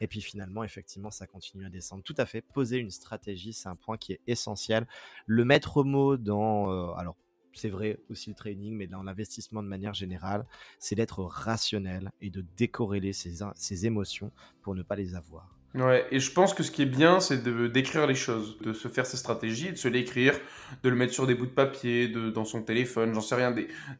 Et 0.00 0.06
puis 0.06 0.20
finalement, 0.20 0.64
effectivement, 0.64 1.10
ça 1.10 1.26
continue 1.26 1.64
à 1.64 1.70
descendre. 1.70 2.02
Tout 2.02 2.16
à 2.18 2.26
fait. 2.26 2.42
Poser 2.42 2.78
une 2.78 2.90
stratégie, 2.90 3.52
c'est 3.52 3.68
un 3.68 3.76
point 3.76 3.96
qui 3.96 4.12
est 4.12 4.20
essentiel. 4.26 4.86
Le 5.26 5.44
maître 5.44 5.82
mot 5.82 6.16
dans, 6.16 6.70
euh, 6.70 6.92
alors 6.96 7.16
c'est 7.54 7.68
vrai 7.68 7.98
aussi 8.10 8.30
le 8.30 8.36
trading, 8.36 8.74
mais 8.74 8.86
dans 8.86 9.02
l'investissement 9.02 9.62
de 9.62 9.68
manière 9.68 9.94
générale, 9.94 10.46
c'est 10.78 10.94
d'être 10.94 11.22
rationnel 11.22 12.10
et 12.20 12.30
de 12.30 12.44
décorréler 12.56 13.12
ses, 13.12 13.86
émotions 13.86 14.32
pour 14.62 14.74
ne 14.74 14.82
pas 14.82 14.96
les 14.96 15.14
avoir. 15.14 15.56
Ouais, 15.74 16.06
et 16.10 16.20
je 16.20 16.30
pense 16.30 16.54
que 16.54 16.62
ce 16.62 16.70
qui 16.70 16.82
est 16.82 16.86
bien, 16.86 17.18
c'est 17.18 17.42
de 17.42 17.66
d'écrire 17.66 18.06
les 18.06 18.14
choses, 18.14 18.58
de 18.58 18.72
se 18.72 18.86
faire 18.86 19.06
ses 19.06 19.16
stratégies, 19.16 19.72
de 19.72 19.76
se 19.76 19.88
l'écrire, 19.88 20.38
de 20.84 20.88
le 20.88 20.94
mettre 20.94 21.12
sur 21.12 21.26
des 21.26 21.34
bouts 21.34 21.46
de 21.46 21.50
papier, 21.50 22.08
dans 22.08 22.44
son 22.44 22.62
téléphone, 22.62 23.12
j'en 23.12 23.20
sais 23.20 23.34
rien, 23.34 23.52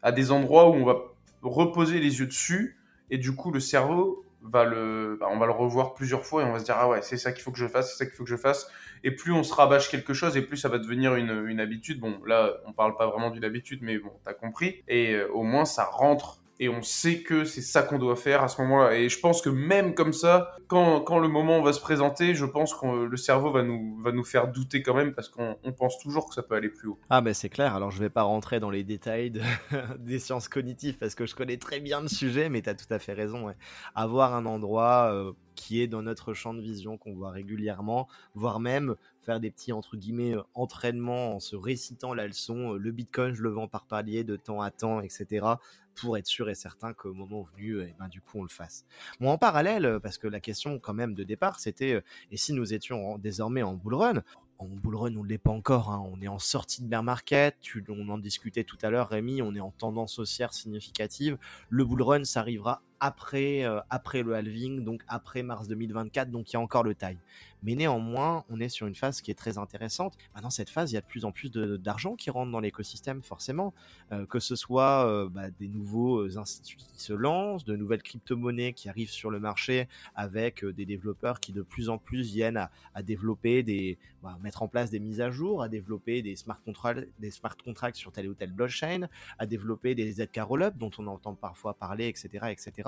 à 0.03 0.13
des 0.13 0.31
endroits 0.31 0.71
où 0.71 0.75
on 0.75 0.85
va 0.85 1.01
reposer 1.43 1.99
les 1.99 2.21
yeux 2.21 2.27
dessus, 2.27 2.79
et 3.11 3.19
du 3.19 3.35
coup 3.35 3.51
le 3.51 3.61
cerveau 3.61 4.25
va 4.45 4.65
le, 4.65 5.17
bah, 5.19 5.27
on 5.31 5.39
va 5.39 5.47
le 5.47 5.53
revoir 5.53 5.95
plusieurs 5.95 6.25
fois 6.25 6.43
et 6.43 6.45
on 6.45 6.53
va 6.53 6.59
se 6.59 6.65
dire 6.65 6.77
ah 6.79 6.89
ouais 6.89 7.03
c'est 7.03 7.17
ça 7.17 7.33
qu'il 7.33 7.43
faut 7.43 7.51
que 7.51 7.59
je 7.59 7.67
fasse, 7.67 7.93
c'est 7.93 7.99
ça 7.99 8.07
qu'il 8.07 8.15
faut 8.15 8.25
que 8.25 8.31
je 8.31 8.37
fasse, 8.37 8.71
et 9.03 9.11
plus 9.11 9.33
on 9.33 9.43
se 9.43 9.53
rabâche 9.53 9.91
quelque 9.91 10.15
chose 10.15 10.37
et 10.37 10.43
plus 10.43 10.57
ça 10.57 10.69
va 10.69 10.79
devenir 10.79 11.15
une, 11.15 11.47
une 11.47 11.61
habitude. 11.61 12.01
Bon, 12.01 12.21
là, 12.27 12.55
on 12.67 12.73
parle 12.73 12.97
pas 12.97 13.07
vraiment 13.07 13.31
d'une 13.31 13.45
habitude, 13.45 13.81
mais 13.83 13.99
bon, 13.99 14.11
t'as 14.25 14.33
compris. 14.33 14.83
Et 14.89 15.13
euh, 15.13 15.29
au 15.33 15.43
moins, 15.43 15.65
ça 15.65 15.85
rentre 15.85 16.41
et 16.61 16.69
on 16.69 16.83
sait 16.83 17.23
que 17.23 17.45
c'est 17.45 17.63
ça 17.63 17.83
qu'on 17.83 17.99
doit 17.99 18.17
faire 18.17 18.43
à 18.43 18.49
ce 18.49 18.61
moment-là. 18.63 18.97
Et 18.97 19.09
je 19.09 19.19
pense 19.19 19.43
que 19.43 19.49
même 19.49 19.95
comme 19.95 20.13
ça, 20.13 20.53
quand, 20.69 21.01
quand 21.01 21.19
le 21.19 21.29
moment 21.29 21.63
va 21.63 21.73
se 21.73 21.81
présenter, 21.81 22.35
je 22.35 22.45
pense 22.45 22.75
que 22.75 23.05
le 23.05 23.17
cerveau 23.17 23.51
va 23.51 23.63
nous, 23.63 24.01
va 24.03 24.13
nous 24.13 24.25
faire 24.25 24.49
douter 24.49 24.83
quand 24.83 24.95
même 24.95 25.15
parce 25.15 25.29
qu'on 25.29 25.57
pense 25.77 25.99
toujours 25.99 26.29
que 26.29 26.35
ça 26.35 26.43
peut 26.43 26.55
aller 26.55 26.69
plus 26.69 26.89
haut. 26.89 26.99
Ah, 27.11 27.21
mais 27.21 27.35
c'est 27.35 27.49
clair. 27.49 27.75
Alors, 27.75 27.91
je 27.91 27.99
vais 27.99 28.11
pas 28.11 28.23
rentrer 28.23 28.61
dans 28.61 28.71
les 28.71 28.85
détails 28.85 29.33
des 29.99 30.19
sciences 30.19 30.49
cognitives 30.49 30.97
parce 30.99 31.15
que 31.15 31.27
je 31.27 31.35
connais 31.35 31.57
très 31.57 31.81
bien 31.81 32.01
le 32.01 32.09
sujet, 32.09 32.49
mais 32.49 32.63
tu 32.63 32.71
as 32.71 32.75
tout 32.75 32.93
à 32.93 32.99
fait 32.99 33.15
raison. 33.15 33.53
Avoir 33.95 34.35
un 34.35 34.47
endroit 34.47 35.11
euh, 35.13 35.33
qui 35.55 35.81
est 35.81 35.87
dans 35.87 36.03
notre 36.03 36.35
champ 36.35 36.55
de 36.55 36.61
vision, 36.61 36.99
qu'on 36.99 37.15
voit 37.15 37.31
régulièrement, 37.31 38.09
voire 38.35 38.61
même 38.61 38.95
faire 39.25 39.41
des 39.41 39.51
petits 39.51 39.73
entre 39.73 39.97
guillemets 39.97 40.37
euh, 40.37 40.43
entraînements 40.55 41.35
en 41.35 41.41
se 41.41 41.57
récitant 41.57 42.15
la 42.15 42.27
leçon, 42.27 42.75
euh, 42.75 42.79
le 42.79 42.93
Bitcoin 42.93 43.35
je 43.35 43.43
le 43.43 43.51
vends 43.51 43.69
par 43.69 43.87
palier 43.87 44.25
de 44.25 44.37
temps 44.37 44.61
à 44.61 44.71
temps, 44.71 45.01
etc 45.01 45.47
pour 45.95 46.17
être 46.19 46.27
sûr 46.27 46.51
et 46.51 46.55
certain 46.55 46.93
qu'au 46.93 47.15
moment 47.15 47.43
venu, 47.43 47.81
eh 47.81 47.95
ben, 47.99 48.09
du 48.09 48.21
coup, 48.21 48.41
on 48.41 48.43
le 48.43 48.49
fasse. 48.49 48.85
Moi, 49.21 49.33
en 49.33 49.39
parallèle, 49.39 49.87
euh, 49.87 50.01
parce 50.01 50.19
que 50.19 50.27
la 50.27 50.41
question 50.41 50.79
quand 50.79 50.95
même 50.95 51.15
de 51.15 51.23
départ, 51.23 51.61
c'était 51.61 52.03
et 52.31 52.37
si 52.37 52.53
nous 52.53 52.75
étions 52.75 53.17
désormais 53.19 53.63
en 53.63 53.75
bull 53.75 53.95
run? 53.95 54.23
En 54.59 54.67
bull 54.67 54.97
run, 54.97 55.17
on 55.17 55.23
ne 55.25 55.29
l'est 55.29 55.39
pas 55.39 55.51
encore. 55.51 55.91
Hein. 55.91 56.05
On 56.13 56.21
est 56.21 56.29
en 56.29 56.39
sortie 56.39 56.83
de 56.83 56.89
bear 56.89 57.03
market. 57.03 57.57
on 57.89 58.09
en 58.09 58.19
discutait 58.19 58.65
tout 58.65 58.79
à 58.83 58.91
l'heure, 58.91 59.09
Rémi. 59.09 59.43
On 59.43 59.55
est 59.55 59.61
en 59.61 59.71
tendance 59.71 60.19
haussière 60.19 60.55
significative. 60.55 61.39
Le 61.69 61.85
bull 61.85 62.03
run, 62.03 62.25
ça 62.25 62.41
arrivera 62.41 62.83
après, 63.01 63.65
après 63.91 64.23
le 64.23 64.35
halving, 64.35 64.85
donc 64.85 65.03
après 65.09 65.43
mars 65.43 65.69
2024. 65.69 66.31
Donc 66.31 66.51
il 66.51 66.55
y 66.55 66.57
a 66.57 66.61
encore 66.61 66.85
le 66.85 66.95
taille. 66.95 67.19
Mais 67.65 67.75
néanmoins, 67.75 68.45
on 68.51 68.61
est 68.61 68.69
sur 68.69 68.87
une 68.87 68.95
phase 68.95 69.23
qui 69.23 69.31
est 69.31 69.35
très 69.35 69.57
intéressante. 69.57 70.19
Dans 70.41 70.51
cette 70.51 70.69
phase, 70.69 70.93
il 70.93 70.95
y 70.95 70.99
a 70.99 71.01
de 71.01 71.07
plus 71.07 71.25
en 71.25 71.33
plus 71.33 71.51
d'argent 71.51 72.15
qui 72.15 72.29
rentre 72.29 72.53
dans 72.53 72.61
l'écosystème, 72.61 73.23
forcément. 73.23 73.73
Euh, 74.13 74.27
que 74.27 74.39
ce 74.39 74.55
soit 74.55 75.09
euh, 75.09 75.31
bah, 75.31 75.51
des 75.51 75.69
nouveaux 75.69 76.19
euh, 76.19 76.37
instituts 76.37 76.77
qui 76.77 77.03
se 77.03 77.15
lancent, 77.15 77.65
de 77.65 77.75
nouvelles 77.75 78.03
crypto-monnaies 78.03 78.75
qui 78.75 78.91
arrivent 78.91 79.11
sur 79.11 79.31
le 79.31 79.41
marché 79.41 79.89
avec 80.15 80.63
des 80.65 80.85
développeurs 80.85 81.41
qui 81.41 81.53
de 81.53 81.63
plus 81.63 81.89
en 81.89 81.97
plus 81.97 82.27
viennent 82.33 82.69
à, 82.95 83.03
développer 83.03 83.63
des, 83.63 83.99
bah, 84.23 84.39
mettre 84.43 84.63
en 84.63 84.69
place 84.69 84.91
des 84.91 85.01
mises 85.01 85.23
à 85.23 85.31
jour, 85.31 85.63
à 85.63 85.71
développer 85.71 86.21
des 86.21 86.37
smart 86.37 86.61
contracts, 86.63 87.09
des 87.19 87.31
smart 87.31 87.57
contracts 87.57 87.97
sur 87.97 88.13
telle 88.13 88.29
ou 88.29 88.35
telle 88.35 88.53
blockchain, 88.53 89.09
à 89.39 89.47
développer 89.47 89.95
des 89.95 90.13
ZK 90.13 90.41
rollup 90.43 90.77
dont 90.77 90.91
on 90.99 91.07
entend 91.07 91.35
parfois 91.35 91.73
parler, 91.73 92.09
etc., 92.09 92.29
etc. 92.51 92.84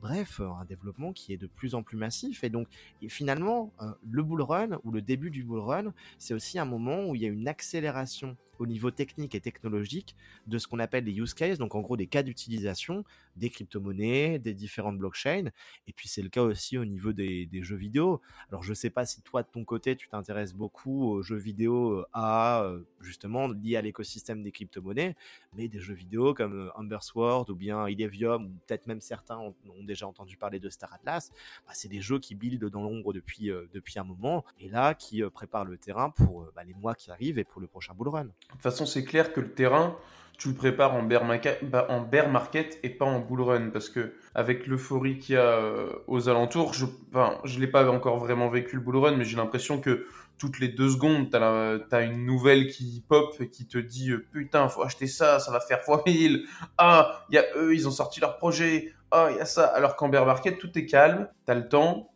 bref, 0.00 0.40
un 0.40 0.64
développement 0.64 1.12
qui 1.12 1.32
est 1.32 1.36
de 1.36 1.46
plus 1.46 1.74
en 1.74 1.82
plus 1.82 1.96
massif. 1.96 2.44
Et 2.44 2.50
donc 2.50 2.68
finalement 3.08 3.72
le 4.10 4.22
bull 4.22 4.42
run 4.42 4.78
ou 4.84 4.90
le 4.90 5.02
début 5.02 5.30
du 5.30 5.44
bull 5.44 5.60
run, 5.60 5.92
c'est 6.18 6.34
aussi 6.34 6.58
un 6.58 6.64
moment 6.64 7.06
où 7.06 7.14
il 7.14 7.22
y 7.22 7.26
a 7.26 7.28
une 7.28 7.48
accélération 7.48 8.36
au 8.58 8.66
niveau 8.66 8.90
technique 8.90 9.34
et 9.34 9.40
technologique 9.40 10.16
de 10.46 10.58
ce 10.58 10.66
qu'on 10.66 10.78
appelle 10.78 11.04
les 11.04 11.12
use 11.12 11.34
cases, 11.34 11.58
donc 11.58 11.74
en 11.74 11.80
gros 11.80 11.96
des 11.96 12.06
cas 12.06 12.22
d'utilisation 12.22 13.04
des 13.36 13.50
crypto-monnaies, 13.50 14.38
des 14.38 14.54
différentes 14.54 14.98
blockchains. 14.98 15.50
Et 15.86 15.92
puis 15.92 16.08
c'est 16.08 16.22
le 16.22 16.28
cas 16.28 16.42
aussi 16.42 16.78
au 16.78 16.84
niveau 16.84 17.12
des, 17.12 17.48
jeux 17.62 17.76
vidéo. 17.76 18.20
Alors 18.50 18.62
je 18.62 18.74
sais 18.74 18.90
pas 18.90 19.06
si 19.06 19.22
toi 19.22 19.42
de 19.42 19.48
ton 19.48 19.64
côté 19.64 19.96
tu 19.96 20.08
t'intéresses 20.08 20.54
beaucoup 20.54 21.04
aux 21.10 21.22
jeux 21.22 21.36
vidéo 21.36 22.04
à 22.12 22.70
justement 23.00 23.48
liés 23.48 23.76
à 23.76 23.82
l'écosystème 23.82 24.42
des 24.42 24.52
crypto-monnaies, 24.52 25.16
mais 25.54 25.68
des 25.68 25.80
jeux 25.80 25.94
vidéo 25.94 26.34
comme 26.34 26.70
Amber 26.74 26.98
Sword 27.00 27.50
ou 27.50 27.54
bien 27.54 27.88
Illuvium 27.88 28.46
ou 28.46 28.52
peut-être 28.66 28.86
même 28.86 29.00
certains 29.00 29.38
ont, 29.38 29.54
déjà 29.82 30.06
entendu 30.06 30.36
parler 30.36 30.58
de 30.58 30.68
Star 30.68 30.92
Atlas, 30.92 31.30
bah, 31.66 31.72
c'est 31.74 31.88
des 31.88 32.00
jeux 32.00 32.18
qui 32.18 32.34
buildent 32.34 32.70
dans 32.70 32.82
l'ombre 32.82 33.12
depuis, 33.12 33.50
depuis 33.72 33.98
un 33.98 34.04
moment 34.04 34.44
et 34.58 34.68
là 34.68 34.94
qui 34.94 35.22
préparent 35.30 35.64
le 35.64 35.78
terrain 35.78 36.10
pour 36.10 36.50
bah, 36.54 36.64
les 36.64 36.74
mois 36.74 36.94
qui 36.94 37.10
arrivent 37.10 37.38
et 37.38 37.44
pour 37.44 37.60
le 37.60 37.66
prochain 37.66 37.94
bull 37.94 38.08
run. 38.08 38.28
De 38.48 38.52
toute 38.52 38.62
façon, 38.62 38.86
c'est 38.86 39.04
clair 39.04 39.32
que 39.32 39.40
le 39.40 39.52
terrain, 39.52 39.96
tu 40.38 40.48
le 40.48 40.54
prépares 40.54 40.94
en 40.94 41.02
bear, 41.02 41.22
bah, 41.62 41.86
en 41.88 42.00
bear 42.00 42.28
market 42.28 42.78
et 42.82 42.90
pas 42.90 43.04
en 43.04 43.20
bull 43.20 43.40
run 43.40 43.70
parce 43.70 43.88
que 43.88 44.14
avec 44.34 44.66
l'euphorie 44.66 45.18
qu'il 45.18 45.34
y 45.34 45.38
a 45.38 45.42
euh, 45.42 45.92
aux 46.06 46.28
alentours, 46.28 46.74
je 46.74 46.86
enfin, 47.10 47.38
je 47.44 47.58
l'ai 47.58 47.66
pas 47.66 47.88
encore 47.90 48.18
vraiment 48.18 48.48
vécu 48.48 48.76
le 48.76 48.82
bull 48.82 48.96
run 48.96 49.16
mais 49.16 49.24
j'ai 49.24 49.36
l'impression 49.36 49.80
que 49.80 50.06
toutes 50.38 50.60
les 50.60 50.68
deux 50.68 50.90
secondes, 50.90 51.30
tu 51.30 51.36
as, 51.36 52.02
une 52.02 52.26
nouvelle 52.26 52.68
qui 52.68 53.02
pop 53.08 53.34
et 53.40 53.48
qui 53.48 53.66
te 53.66 53.78
dit 53.78 54.10
euh, 54.10 54.26
putain, 54.32 54.68
faut 54.68 54.82
acheter 54.82 55.06
ça, 55.06 55.38
ça 55.38 55.50
va 55.50 55.60
faire 55.60 55.82
fois 55.82 56.02
1000. 56.06 56.46
Ah, 56.76 57.22
il 57.30 57.36
y 57.36 57.38
a 57.38 57.44
eux, 57.56 57.74
ils 57.74 57.88
ont 57.88 57.92
sorti 57.92 58.20
leur 58.20 58.36
projet. 58.36 58.92
Ah, 59.10 59.28
il 59.30 59.36
y 59.36 59.40
a 59.40 59.46
ça. 59.46 59.66
Alors 59.66 59.96
qu'en 59.96 60.08
bear 60.08 60.26
market, 60.26 60.58
tout 60.58 60.76
est 60.78 60.86
calme, 60.86 61.28
tu 61.46 61.52
as 61.52 61.54
le 61.54 61.68
temps, 61.68 62.10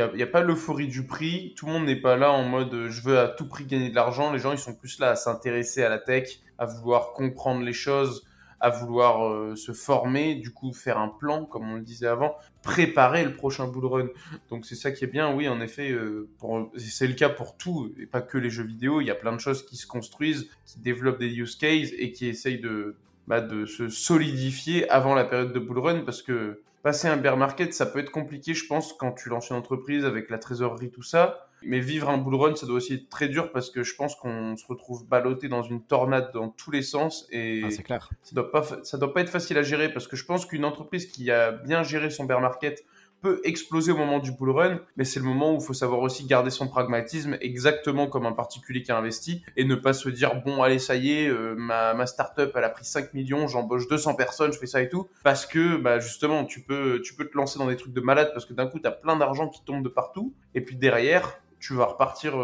a, 0.00 0.16
y 0.16 0.22
a, 0.22 0.26
pas 0.26 0.42
l'euphorie 0.42 0.88
du 0.88 1.06
prix. 1.06 1.54
Tout 1.56 1.66
le 1.66 1.72
monde 1.72 1.86
n'est 1.86 2.00
pas 2.00 2.16
là 2.16 2.32
en 2.32 2.44
mode 2.44 2.72
euh, 2.74 2.90
je 2.90 3.02
veux 3.02 3.18
à 3.18 3.28
tout 3.28 3.46
prix 3.46 3.64
gagner 3.64 3.90
de 3.90 3.94
l'argent. 3.94 4.32
Les 4.32 4.38
gens, 4.38 4.52
ils 4.52 4.58
sont 4.58 4.74
plus 4.74 4.98
là 4.98 5.10
à 5.10 5.16
s'intéresser 5.16 5.82
à 5.82 5.88
la 5.88 5.98
tech, 5.98 6.40
à 6.58 6.66
vouloir 6.66 7.12
comprendre 7.12 7.62
les 7.62 7.72
choses, 7.72 8.26
à 8.60 8.70
vouloir 8.70 9.26
euh, 9.26 9.56
se 9.56 9.72
former, 9.72 10.36
du 10.36 10.52
coup 10.52 10.72
faire 10.72 10.98
un 10.98 11.08
plan, 11.08 11.44
comme 11.44 11.70
on 11.70 11.74
le 11.74 11.82
disait 11.82 12.06
avant, 12.06 12.36
préparer 12.62 13.24
le 13.24 13.34
prochain 13.34 13.66
bull 13.66 13.86
run. 13.86 14.08
Donc 14.48 14.64
c'est 14.64 14.76
ça 14.76 14.92
qui 14.92 15.04
est 15.04 15.08
bien, 15.08 15.34
oui, 15.34 15.48
en 15.48 15.60
effet, 15.60 15.90
euh, 15.90 16.28
c'est 16.76 17.08
le 17.08 17.14
cas 17.14 17.28
pour 17.28 17.56
tout, 17.56 17.92
et 18.00 18.06
pas 18.06 18.22
que 18.22 18.38
les 18.38 18.50
jeux 18.50 18.64
vidéo. 18.64 19.00
Il 19.00 19.06
y 19.06 19.10
a 19.10 19.16
plein 19.16 19.32
de 19.32 19.40
choses 19.40 19.66
qui 19.66 19.76
se 19.76 19.86
construisent, 19.86 20.48
qui 20.64 20.78
développent 20.78 21.18
des 21.18 21.34
use 21.34 21.56
cases 21.56 21.90
et 21.98 22.12
qui 22.12 22.28
essayent 22.28 22.60
de, 22.60 22.96
bah, 23.26 23.40
de 23.40 23.66
se 23.66 23.88
solidifier 23.88 24.88
avant 24.90 25.14
la 25.14 25.24
période 25.24 25.52
de 25.52 25.58
bull 25.58 25.78
run 25.78 26.00
parce 26.00 26.22
que 26.22 26.60
passer 26.82 27.08
un 27.08 27.16
bear 27.16 27.36
market, 27.36 27.72
ça 27.74 27.86
peut 27.86 28.00
être 28.00 28.10
compliqué, 28.10 28.54
je 28.54 28.66
pense, 28.66 28.92
quand 28.92 29.12
tu 29.12 29.28
lances 29.28 29.50
une 29.50 29.56
entreprise 29.56 30.04
avec 30.04 30.30
la 30.30 30.38
trésorerie, 30.38 30.90
tout 30.90 31.02
ça. 31.02 31.46
Mais 31.64 31.78
vivre 31.78 32.10
un 32.10 32.18
bull 32.18 32.34
run, 32.34 32.56
ça 32.56 32.66
doit 32.66 32.76
aussi 32.76 32.94
être 32.94 33.08
très 33.08 33.28
dur 33.28 33.52
parce 33.52 33.70
que 33.70 33.84
je 33.84 33.94
pense 33.94 34.16
qu'on 34.16 34.56
se 34.56 34.66
retrouve 34.66 35.06
ballotté 35.06 35.46
dans 35.46 35.62
une 35.62 35.80
tornade 35.80 36.32
dans 36.32 36.48
tous 36.48 36.72
les 36.72 36.82
sens 36.82 37.28
et 37.30 37.62
ah, 37.64 37.70
c'est 37.70 37.84
clair. 37.84 38.10
Ça 38.24 38.34
doit 38.34 38.50
pas, 38.50 38.64
ça 38.82 38.98
doit 38.98 39.14
pas 39.14 39.20
être 39.20 39.30
facile 39.30 39.56
à 39.58 39.62
gérer 39.62 39.92
parce 39.92 40.08
que 40.08 40.16
je 40.16 40.24
pense 40.24 40.44
qu'une 40.44 40.64
entreprise 40.64 41.06
qui 41.06 41.30
a 41.30 41.52
bien 41.52 41.84
géré 41.84 42.10
son 42.10 42.24
bear 42.24 42.40
market 42.40 42.84
peut 43.22 43.40
exploser 43.44 43.92
au 43.92 43.96
moment 43.96 44.18
du 44.18 44.32
bull 44.32 44.50
run, 44.50 44.80
mais 44.96 45.04
c'est 45.04 45.20
le 45.20 45.26
moment 45.26 45.54
où 45.54 45.58
il 45.60 45.64
faut 45.64 45.72
savoir 45.72 46.00
aussi 46.00 46.26
garder 46.26 46.50
son 46.50 46.68
pragmatisme 46.68 47.38
exactement 47.40 48.08
comme 48.08 48.26
un 48.26 48.32
particulier 48.32 48.82
qui 48.82 48.90
a 48.90 48.98
investi 48.98 49.42
et 49.56 49.64
ne 49.64 49.76
pas 49.76 49.92
se 49.92 50.08
dire 50.08 50.42
bon 50.44 50.62
allez 50.62 50.80
ça 50.80 50.96
y 50.96 51.12
est 51.12 51.28
euh, 51.28 51.54
ma, 51.56 51.94
ma 51.94 52.06
startup 52.06 52.52
elle 52.54 52.64
a 52.64 52.68
pris 52.68 52.84
5 52.84 53.14
millions, 53.14 53.46
j'embauche 53.46 53.88
200 53.88 54.16
personnes, 54.16 54.52
je 54.52 54.58
fais 54.58 54.66
ça 54.66 54.82
et 54.82 54.88
tout. 54.88 55.08
Parce 55.22 55.46
que 55.46 55.76
bah 55.76 56.00
justement 56.00 56.44
tu 56.44 56.60
peux 56.60 57.00
tu 57.02 57.14
peux 57.14 57.24
te 57.24 57.36
lancer 57.36 57.58
dans 57.58 57.68
des 57.68 57.76
trucs 57.76 57.92
de 57.92 58.00
malade 58.00 58.30
parce 58.34 58.44
que 58.44 58.54
d'un 58.54 58.66
coup 58.66 58.80
tu 58.80 58.86
as 58.86 58.92
plein 58.92 59.16
d'argent 59.16 59.48
qui 59.48 59.64
tombe 59.64 59.84
de 59.84 59.88
partout. 59.88 60.34
Et 60.54 60.60
puis 60.60 60.76
derrière 60.76 61.40
tu 61.60 61.74
vas 61.74 61.86
repartir 61.86 62.34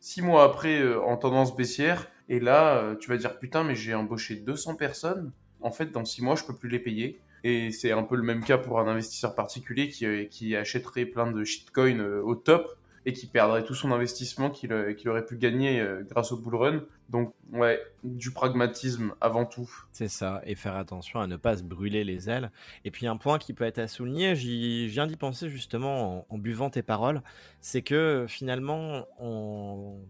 6 0.00 0.20
euh, 0.20 0.24
mois 0.24 0.44
après 0.44 0.80
euh, 0.80 1.00
en 1.02 1.18
tendance 1.18 1.54
baissière. 1.54 2.08
Et 2.30 2.40
là 2.40 2.94
tu 2.98 3.10
vas 3.10 3.18
dire 3.18 3.38
putain 3.38 3.64
mais 3.64 3.74
j'ai 3.74 3.94
embauché 3.94 4.36
200 4.36 4.76
personnes. 4.76 5.30
En 5.60 5.70
fait 5.70 5.92
dans 5.92 6.06
6 6.06 6.22
mois 6.22 6.36
je 6.36 6.44
peux 6.44 6.56
plus 6.56 6.70
les 6.70 6.78
payer 6.78 7.20
et 7.44 7.72
c'est 7.72 7.92
un 7.92 8.02
peu 8.02 8.16
le 8.16 8.22
même 8.22 8.44
cas 8.44 8.58
pour 8.58 8.78
un 8.78 8.86
investisseur 8.86 9.34
particulier 9.34 9.88
qui, 9.88 10.06
euh, 10.06 10.60
achèterait 10.60 11.06
plein 11.06 11.30
de 11.30 11.44
shitcoins 11.44 11.98
euh, 11.98 12.22
au 12.22 12.34
top 12.34 12.78
et 13.04 13.12
qui 13.12 13.26
perdrait 13.26 13.64
tout 13.64 13.74
son 13.74 13.90
investissement 13.90 14.48
qu'il 14.48 14.72
euh, 14.72 14.94
aurait 15.06 15.26
pu 15.26 15.36
gagner 15.36 15.84
grâce 16.08 16.30
au 16.30 16.36
bull 16.36 16.54
run. 16.54 16.84
Donc, 17.08 17.34
ouais, 17.52 17.82
du 18.04 18.30
pragmatisme 18.30 19.12
avant 19.20 19.44
tout. 19.44 19.68
C'est 19.90 20.06
ça, 20.06 20.40
et 20.46 20.54
faire 20.54 20.76
attention 20.76 21.18
à 21.18 21.26
ne 21.26 21.36
pas 21.36 21.56
se 21.56 21.64
brûler 21.64 22.04
les 22.04 22.30
ailes. 22.30 22.52
Et 22.84 22.92
puis, 22.92 23.08
un 23.08 23.16
point 23.16 23.40
qui 23.40 23.54
peut 23.54 23.64
être 23.64 23.80
à 23.80 23.88
souligner, 23.88 24.36
j'y 24.36 24.86
viens 24.86 25.08
d'y 25.08 25.16
penser 25.16 25.48
justement 25.48 26.24
en, 26.32 26.38
buvant 26.38 26.70
tes 26.70 26.82
paroles, 26.82 27.22
c'est 27.60 27.82
que 27.82 28.24
finalement, 28.28 29.04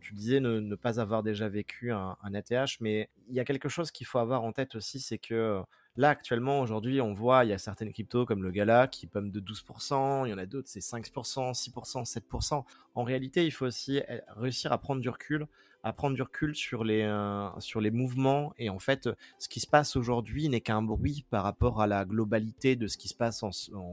tu 0.02 0.12
disais 0.12 0.40
ne, 0.40 0.74
pas 0.74 1.00
avoir 1.00 1.22
déjà 1.22 1.48
vécu 1.48 1.92
un 1.92 2.16
ATH, 2.34 2.76
mais 2.80 3.08
il 3.30 3.34
y 3.34 3.40
a 3.40 3.44
quelque 3.46 3.70
chose 3.70 3.90
qu'il 3.90 4.06
faut 4.06 4.18
avoir 4.18 4.44
en 4.44 4.52
tête 4.52 4.74
aussi, 4.74 5.00
c'est 5.00 5.18
que 5.18 5.62
Là, 5.96 6.08
actuellement, 6.08 6.60
aujourd'hui, 6.60 7.02
on 7.02 7.12
voit, 7.12 7.44
il 7.44 7.50
y 7.50 7.52
a 7.52 7.58
certaines 7.58 7.92
cryptos 7.92 8.24
comme 8.24 8.42
le 8.42 8.50
Gala 8.50 8.88
qui 8.88 9.06
pomme 9.06 9.30
de 9.30 9.40
12%, 9.40 10.26
il 10.26 10.30
y 10.30 10.32
en 10.34 10.38
a 10.38 10.46
d'autres, 10.46 10.68
c'est 10.68 10.80
5%, 10.80 11.52
6%, 11.52 12.04
7%. 12.04 12.64
En 12.94 13.04
réalité, 13.04 13.44
il 13.44 13.50
faut 13.50 13.66
aussi 13.66 13.98
eh, 14.08 14.20
réussir 14.28 14.72
à 14.72 14.78
prendre 14.78 15.02
du 15.02 15.10
recul, 15.10 15.46
à 15.82 15.92
prendre 15.92 16.14
du 16.16 16.22
recul 16.22 16.54
sur 16.54 16.82
les, 16.82 17.02
euh, 17.02 17.48
sur 17.58 17.82
les 17.82 17.90
mouvements. 17.90 18.54
Et 18.56 18.70
en 18.70 18.78
fait, 18.78 19.10
ce 19.38 19.48
qui 19.50 19.60
se 19.60 19.66
passe 19.66 19.94
aujourd'hui 19.94 20.48
n'est 20.48 20.62
qu'un 20.62 20.80
bruit 20.80 21.26
par 21.28 21.42
rapport 21.42 21.82
à 21.82 21.86
la 21.86 22.06
globalité 22.06 22.74
de 22.74 22.86
ce 22.86 22.96
qui 22.96 23.08
se 23.08 23.14
passe 23.14 23.42
en, 23.42 23.50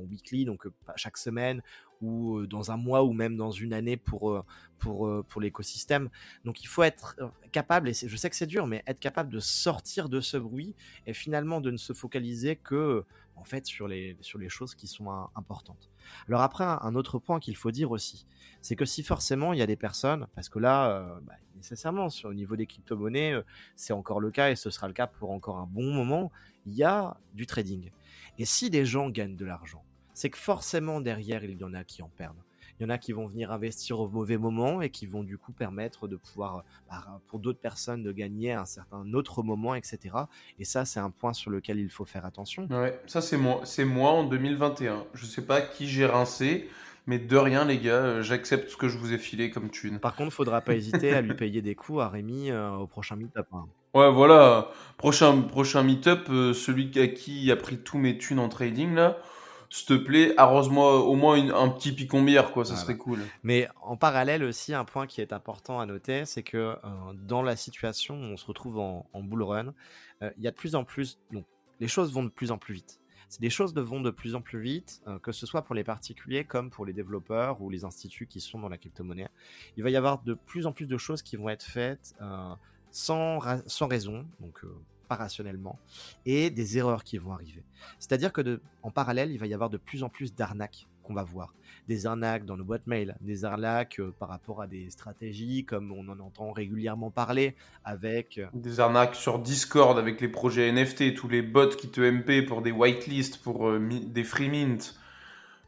weekly, 0.09 0.45
donc 0.45 0.67
euh, 0.67 0.73
chaque 0.95 1.17
semaine 1.17 1.61
ou 2.01 2.45
dans 2.45 2.71
un 2.71 2.77
mois 2.77 3.03
ou 3.03 3.13
même 3.13 3.35
dans 3.35 3.51
une 3.51 3.73
année 3.73 3.97
pour, 3.97 4.43
pour, 4.77 5.25
pour 5.25 5.41
l'écosystème. 5.41 6.09
Donc 6.45 6.63
il 6.63 6.67
faut 6.67 6.83
être 6.83 7.15
capable, 7.51 7.89
et 7.89 7.93
je 7.93 8.15
sais 8.15 8.29
que 8.29 8.35
c'est 8.35 8.47
dur, 8.47 8.67
mais 8.67 8.83
être 8.87 8.99
capable 8.99 9.31
de 9.31 9.39
sortir 9.39 10.09
de 10.09 10.21
ce 10.21 10.37
bruit 10.37 10.75
et 11.07 11.13
finalement 11.13 11.61
de 11.61 11.71
ne 11.71 11.77
se 11.77 11.93
focaliser 11.93 12.55
que 12.55 13.03
en 13.35 13.43
fait 13.43 13.65
sur 13.65 13.87
les, 13.87 14.17
sur 14.21 14.37
les 14.37 14.49
choses 14.49 14.75
qui 14.75 14.87
sont 14.87 15.09
importantes. 15.35 15.89
Alors 16.27 16.41
après, 16.41 16.65
un 16.65 16.95
autre 16.95 17.19
point 17.19 17.39
qu'il 17.39 17.55
faut 17.55 17.71
dire 17.71 17.91
aussi, 17.91 18.25
c'est 18.61 18.75
que 18.75 18.85
si 18.85 19.03
forcément 19.03 19.53
il 19.53 19.59
y 19.59 19.61
a 19.61 19.67
des 19.67 19.75
personnes, 19.75 20.27
parce 20.35 20.49
que 20.49 20.59
là, 20.59 21.19
bah, 21.23 21.33
nécessairement, 21.55 22.09
sur, 22.09 22.29
au 22.29 22.33
niveau 22.33 22.55
des 22.55 22.65
crypto-monnaies, 22.65 23.41
c'est 23.75 23.93
encore 23.93 24.19
le 24.19 24.31
cas 24.31 24.49
et 24.49 24.55
ce 24.55 24.69
sera 24.69 24.87
le 24.87 24.93
cas 24.93 25.07
pour 25.07 25.31
encore 25.31 25.57
un 25.57 25.67
bon 25.67 25.93
moment, 25.93 26.31
il 26.65 26.73
y 26.73 26.83
a 26.83 27.17
du 27.33 27.45
trading. 27.45 27.91
Et 28.37 28.45
si 28.45 28.69
des 28.69 28.85
gens 28.85 29.09
gagnent 29.09 29.35
de 29.35 29.45
l'argent, 29.45 29.83
c'est 30.19 30.29
que 30.29 30.37
forcément 30.37 30.99
derrière, 30.99 31.45
il 31.45 31.57
y 31.57 31.63
en 31.63 31.73
a 31.73 31.85
qui 31.85 32.01
en 32.01 32.09
perdent. 32.09 32.43
Il 32.77 32.83
y 32.83 32.85
en 32.85 32.89
a 32.89 32.97
qui 32.97 33.13
vont 33.13 33.25
venir 33.25 33.53
investir 33.53 34.01
au 34.01 34.09
mauvais 34.09 34.37
moment 34.37 34.81
et 34.81 34.89
qui 34.89 35.05
vont 35.05 35.23
du 35.23 35.37
coup 35.37 35.53
permettre 35.53 36.09
de 36.09 36.17
pouvoir, 36.17 36.65
bah, 36.89 37.21
pour 37.27 37.39
d'autres 37.39 37.61
personnes, 37.61 38.03
de 38.03 38.11
gagner 38.11 38.51
à 38.51 38.61
un 38.61 38.65
certain 38.65 39.13
autre 39.13 39.43
moment, 39.43 39.75
etc. 39.75 40.15
Et 40.59 40.65
ça, 40.65 40.83
c'est 40.83 40.99
un 40.99 41.09
point 41.09 41.31
sur 41.31 41.51
lequel 41.51 41.79
il 41.79 41.89
faut 41.89 42.03
faire 42.03 42.25
attention. 42.25 42.67
Ouais, 42.69 42.99
ça 43.07 43.21
c'est 43.21 43.37
moi, 43.37 43.61
c'est 43.63 43.85
moi 43.85 44.11
en 44.11 44.25
2021. 44.25 45.05
Je 45.13 45.25
sais 45.25 45.45
pas 45.45 45.61
qui 45.61 45.87
j'ai 45.87 46.05
rincé, 46.05 46.69
mais 47.07 47.17
de 47.17 47.37
rien 47.37 47.63
les 47.63 47.77
gars, 47.77 47.93
euh, 47.93 48.21
j'accepte 48.21 48.69
ce 48.69 48.75
que 48.75 48.89
je 48.89 48.97
vous 48.97 49.13
ai 49.13 49.17
filé 49.17 49.49
comme 49.51 49.69
thune. 49.69 49.99
Par 49.99 50.17
contre, 50.17 50.33
faudra 50.33 50.59
pas 50.59 50.75
hésiter 50.75 51.13
à 51.13 51.21
lui 51.21 51.33
payer 51.33 51.61
des 51.61 51.75
coups 51.75 52.01
à 52.01 52.09
Rémi 52.09 52.51
euh, 52.51 52.71
au 52.71 52.87
prochain 52.87 53.15
meet-up. 53.15 53.47
Hein. 53.53 53.67
Ouais, 53.93 54.11
voilà, 54.11 54.69
prochain 54.97 55.43
prochain 55.43 55.81
meet-up, 55.83 56.27
euh, 56.29 56.53
celui 56.53 56.91
à 56.99 57.07
qui 57.07 57.49
a 57.53 57.55
pris 57.55 57.77
tous 57.77 57.97
mes 57.97 58.17
thunes 58.17 58.39
en 58.39 58.49
trading 58.49 58.95
là 58.95 59.17
s'il 59.69 59.85
te 59.85 59.93
plaît, 59.93 60.33
arrose-moi 60.37 60.99
au 61.01 61.15
moins 61.15 61.53
un 61.53 61.69
petit 61.69 61.91
picombière, 61.91 62.51
quoi, 62.51 62.65
ça 62.65 62.75
serait 62.75 62.97
cool. 62.97 63.19
Mais 63.43 63.67
en 63.81 63.97
parallèle 63.97 64.43
aussi, 64.43 64.73
un 64.73 64.83
point 64.83 65.05
qui 65.05 65.21
est 65.21 65.31
important 65.31 65.79
à 65.79 65.85
noter, 65.85 66.25
c'est 66.25 66.41
que 66.41 66.57
euh, 66.57 66.77
dans 67.13 67.43
la 67.43 67.55
situation 67.55 68.15
où 68.15 68.33
on 68.33 68.37
se 68.37 68.47
retrouve 68.47 68.79
en, 68.79 69.05
bull 69.21 69.43
run, 69.43 69.73
euh, 70.23 70.31
il 70.37 70.43
y 70.43 70.47
a 70.47 70.51
de 70.51 70.55
plus 70.55 70.73
en 70.73 70.83
plus, 70.83 71.19
donc 71.31 71.45
les 71.79 71.87
choses 71.87 72.11
vont 72.11 72.23
de 72.23 72.29
plus 72.29 72.51
en 72.51 72.57
plus 72.57 72.73
vite. 72.73 72.99
Les 73.39 73.51
choses 73.51 73.75
vont 73.75 74.01
de 74.01 74.09
plus 74.09 74.33
en 74.33 74.41
plus 74.41 74.59
vite, 74.59 75.03
euh, 75.07 75.19
que 75.19 75.31
ce 75.31 75.45
soit 75.45 75.61
pour 75.61 75.75
les 75.75 75.83
particuliers 75.83 76.45
comme 76.45 76.71
pour 76.71 76.83
les 76.83 76.93
développeurs 76.93 77.61
ou 77.61 77.69
les 77.69 77.85
instituts 77.85 78.25
qui 78.25 78.39
sont 78.39 78.57
dans 78.57 78.69
la 78.69 78.79
crypto-monnaie. 78.79 79.29
Il 79.77 79.83
va 79.83 79.91
y 79.91 79.95
avoir 79.95 80.23
de 80.23 80.33
plus 80.33 80.65
en 80.65 80.71
plus 80.71 80.87
de 80.87 80.97
choses 80.97 81.21
qui 81.21 81.35
vont 81.35 81.49
être 81.49 81.61
faites 81.61 82.15
sans, 82.89 83.39
sans 83.67 83.87
raison, 83.87 84.25
donc 84.39 84.63
pas 85.09 85.15
rationnellement, 85.15 85.79
et 86.25 86.51
des 86.51 86.77
erreurs 86.77 87.03
qui 87.03 87.17
vont 87.17 87.33
arriver. 87.33 87.63
C'est-à-dire 87.97 88.31
que 88.31 88.41
de, 88.41 88.61
en 88.83 88.91
parallèle, 88.91 89.31
il 89.31 89.39
va 89.39 89.47
y 89.47 89.53
avoir 89.53 89.69
de 89.69 89.77
plus 89.77 90.03
en 90.03 90.09
plus 90.09 90.33
d'arnaques 90.33 90.87
qu'on 91.03 91.15
va 91.15 91.23
voir. 91.23 91.55
Des 91.87 92.05
arnaques 92.05 92.45
dans 92.45 92.55
nos 92.55 92.63
boîtes 92.63 92.85
mail, 92.85 93.15
des 93.21 93.43
arnaques 93.43 93.99
euh, 93.99 94.13
par 94.19 94.29
rapport 94.29 94.61
à 94.61 94.67
des 94.67 94.91
stratégies 94.91 95.65
comme 95.65 95.91
on 95.91 96.07
en 96.07 96.19
entend 96.19 96.51
régulièrement 96.51 97.09
parler 97.09 97.55
avec... 97.83 98.37
Euh, 98.37 98.45
des 98.53 98.79
arnaques 98.79 99.15
sur 99.15 99.39
Discord 99.39 99.97
avec 99.97 100.21
les 100.21 100.27
projets 100.27 100.71
NFT, 100.71 101.15
tous 101.15 101.27
les 101.27 101.41
bots 101.41 101.69
qui 101.69 101.89
te 101.89 101.99
MP 101.99 102.45
pour 102.45 102.61
des 102.61 102.71
whitelists, 102.71 103.41
pour 103.41 103.67
euh, 103.67 103.79
des 103.89 104.23
free 104.23 104.49
mint. 104.49 104.99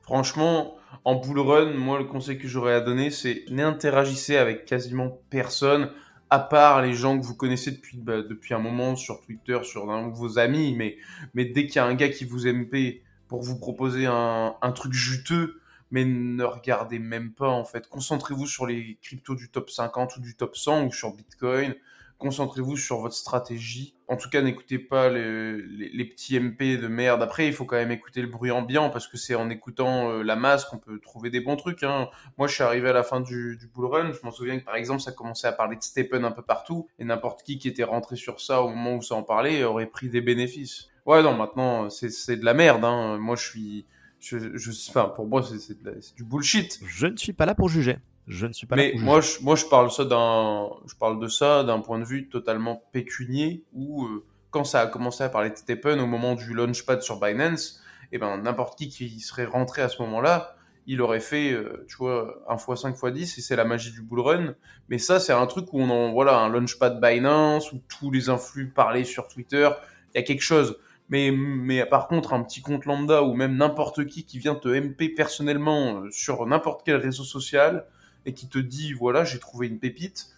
Franchement, 0.02 0.76
en 1.06 1.16
bull 1.16 1.40
run, 1.40 1.74
moi 1.74 1.98
le 1.98 2.06
conseil 2.06 2.38
que 2.38 2.48
j'aurais 2.48 2.74
à 2.74 2.82
donner, 2.82 3.10
c'est 3.10 3.46
n'interagissez 3.50 4.38
avec 4.38 4.66
quasiment 4.66 5.20
personne 5.32 5.90
à 6.32 6.40
part 6.40 6.82
les 6.82 6.94
gens 6.94 7.20
que 7.20 7.26
vous 7.26 7.36
connaissez 7.36 7.72
depuis, 7.72 7.98
bah, 7.98 8.22
depuis 8.22 8.54
un 8.54 8.60
moment 8.60 8.96
sur 8.96 9.20
Twitter, 9.22 9.60
sur 9.64 9.86
vos 10.12 10.40
amis, 10.40 10.74
mais, 10.74 10.96
mais 11.34 11.44
dès 11.44 11.68
qu'il 11.68 11.76
y 11.76 11.80
a 11.80 11.86
un 11.86 11.94
gars 11.94 12.08
qui 12.08 12.24
vous 12.24 12.48
MP 12.48 13.04
pour 13.28 13.44
vous 13.44 13.60
proposer 13.60 14.06
un, 14.06 14.56
un 14.62 14.72
truc 14.72 14.94
juteux, 14.94 15.60
mais 15.92 16.06
ne 16.06 16.44
regardez 16.46 17.00
même 17.00 17.34
pas 17.34 17.50
en 17.50 17.66
fait. 17.66 17.88
Concentrez-vous 17.90 18.48
sur 18.48 18.66
les 18.66 18.98
cryptos 19.02 19.36
du 19.36 19.50
top 19.50 19.70
50 19.70 20.16
ou 20.18 20.22
du 20.22 20.36
top 20.36 20.56
100 20.56 20.86
ou 20.86 20.92
sur 20.94 21.14
Bitcoin. 21.14 21.76
concentrez-vous 22.18 22.78
sur 22.78 23.00
votre 23.02 23.16
stratégie. 23.16 23.94
En 24.12 24.18
tout 24.18 24.30
cas, 24.30 24.42
n'écoutez 24.42 24.78
pas 24.78 25.08
les, 25.08 26.04
petits 26.04 26.38
MP 26.38 26.78
de 26.78 26.90
merde. 26.90 27.24
Après, 27.24 27.48
il 27.48 27.54
faut 27.54 27.64
quand 27.64 27.78
même 27.78 27.92
écouter 27.92 28.22
le 28.22 28.28
bruit 28.28 28.52
ambiant 28.52 28.90
parce 28.90 29.08
que 29.08 29.16
c'est 29.16 29.36
en 29.36 29.50
écoutant 29.50 30.12
euh, 30.12 30.22
la 30.22 30.36
masse 30.36 30.66
qu'on 30.66 30.80
peut 30.80 31.00
trouver 31.00 31.30
des 31.30 31.40
bons 31.40 31.56
trucs. 31.56 31.82
Hein. 31.84 32.10
Moi, 32.38 32.50
je 32.50 32.56
suis 32.56 32.64
arrivé 32.64 32.90
à 32.90 32.94
la 32.94 33.04
fin 33.04 33.22
du, 33.22 33.56
du 33.56 33.68
bull 33.68 33.86
run. 33.86 34.12
Je 34.12 34.20
m'en 34.24 34.32
souviens 34.32 34.60
que 34.60 34.66
par 34.66 34.76
exemple, 34.76 35.00
ça 35.00 35.14
commençait 35.14 35.48
à 35.48 35.54
parler 35.54 35.78
de 35.78 35.82
Stephen 35.82 36.26
un 36.26 36.32
peu 36.32 36.42
partout 36.42 36.90
et 37.00 37.06
n'importe 37.06 37.44
qui 37.44 37.58
qui 37.58 37.70
était 37.70 37.86
rentré 37.86 38.18
sur 38.18 38.42
ça 38.42 38.62
au 38.62 38.68
moment 38.68 38.98
où 38.98 39.02
ça 39.02 39.16
en 39.16 39.24
parlait 39.24 39.64
aurait 39.64 39.86
pris 39.86 40.10
des 40.10 40.20
bénéfices. 40.20 40.90
Ouais, 41.06 41.24
non, 41.24 41.34
maintenant, 41.34 41.90
c'est 41.90 42.36
de 42.36 42.44
la 42.44 42.54
merde. 42.54 42.84
Hein. 42.84 43.18
Moi, 43.18 43.38
je 43.38 43.46
suis. 43.46 43.86
Je, 44.20 44.90
enfin, 44.90 45.06
pour 45.16 45.26
moi, 45.26 45.42
c'est 45.42 45.82
du 46.18 46.26
bullshit. 46.26 46.82
Je 46.86 47.08
ne 47.08 47.16
suis 47.16 47.32
pas 47.32 47.46
là 47.46 47.56
pour 47.56 47.70
juger. 47.70 47.96
Je 48.28 48.46
ne 48.46 48.54
suis 48.54 48.68
pas 48.68 48.76
Mais 48.76 48.94
moi, 48.98 49.22
je, 49.22 49.40
moi, 49.42 49.56
je 49.56 49.66
parle 49.66 49.92
ça 49.92 50.06
d'un, 50.06 50.70
je 50.86 50.96
parle 50.96 51.20
de 51.20 51.28
ça 51.28 51.64
d'un 51.64 51.80
point 51.80 52.00
de 52.00 52.06
vue 52.06 52.30
totalement 52.30 52.84
pécunier 52.92 53.64
où 53.74 54.06
euh, 54.06 54.24
quand 54.52 54.64
ça 54.64 54.82
a 54.82 54.88
commencé 54.88 55.24
à 55.24 55.30
parler 55.30 55.50
de 55.50 55.56
Stephen 55.56 56.00
au 56.00 56.08
moment 56.08 56.36
du 56.36 56.54
launchpad 56.54 57.02
sur 57.02 57.20
Binance, 57.20 57.82
et 58.12 58.16
eh 58.16 58.18
ben 58.18 58.38
n'importe 58.38 58.78
qui 58.78 58.90
qui 58.90 59.20
serait 59.22 59.46
rentré 59.46 59.82
à 59.82 59.90
ce 59.90 60.02
moment-là, 60.02 60.56
il 60.88 61.02
aurait 61.02 61.20
fait, 61.20 61.52
euh, 61.52 61.86
tu 61.88 61.96
vois, 61.98 62.44
1 62.50 62.56
x 62.56 62.82
5 62.82 62.96
x 62.96 63.14
10 63.14 63.38
et 63.38 63.42
c'est 63.42 63.56
la 63.56 63.66
magie 63.66 63.92
du 63.92 64.02
bull 64.02 64.20
run. 64.20 64.56
Mais 64.90 64.98
ça, 64.98 65.20
c'est 65.20 65.34
un 65.34 65.46
truc 65.46 65.72
où 65.74 65.80
on 65.80 65.90
en, 65.90 66.12
voilà, 66.12 66.38
un 66.38 66.50
launchpad 66.50 67.00
Binance 67.00 67.72
où 67.72 67.82
tous 67.88 68.12
les 68.12 68.30
influx 68.30 68.70
parlaient 68.70 69.04
sur 69.04 69.28
Twitter. 69.28 69.70
Il 70.14 70.18
y 70.18 70.20
a 70.20 70.24
quelque 70.24 70.42
chose. 70.42 70.78
Mais, 71.10 71.32
mais 71.32 71.86
par 71.86 72.08
contre, 72.08 72.34
un 72.34 72.44
petit 72.44 72.62
compte 72.62 72.86
lambda 72.86 73.24
ou 73.24 73.34
même 73.34 73.58
n'importe 73.58 74.06
qui 74.06 74.26
qui 74.26 74.40
vient 74.40 74.56
te 74.56 74.70
MP 74.70 75.14
personnellement 75.14 76.02
euh, 76.02 76.12
sur 76.12 76.46
n'importe 76.46 76.82
quel 76.86 76.96
réseau 76.96 77.24
social, 77.24 77.86
et 78.26 78.34
qui 78.34 78.48
te 78.48 78.60
dit 78.60 78.94
voilà 78.94 79.24
j'ai 79.24 79.40
trouvé 79.40 79.68
une 79.68 79.80
pépite, 79.80 80.30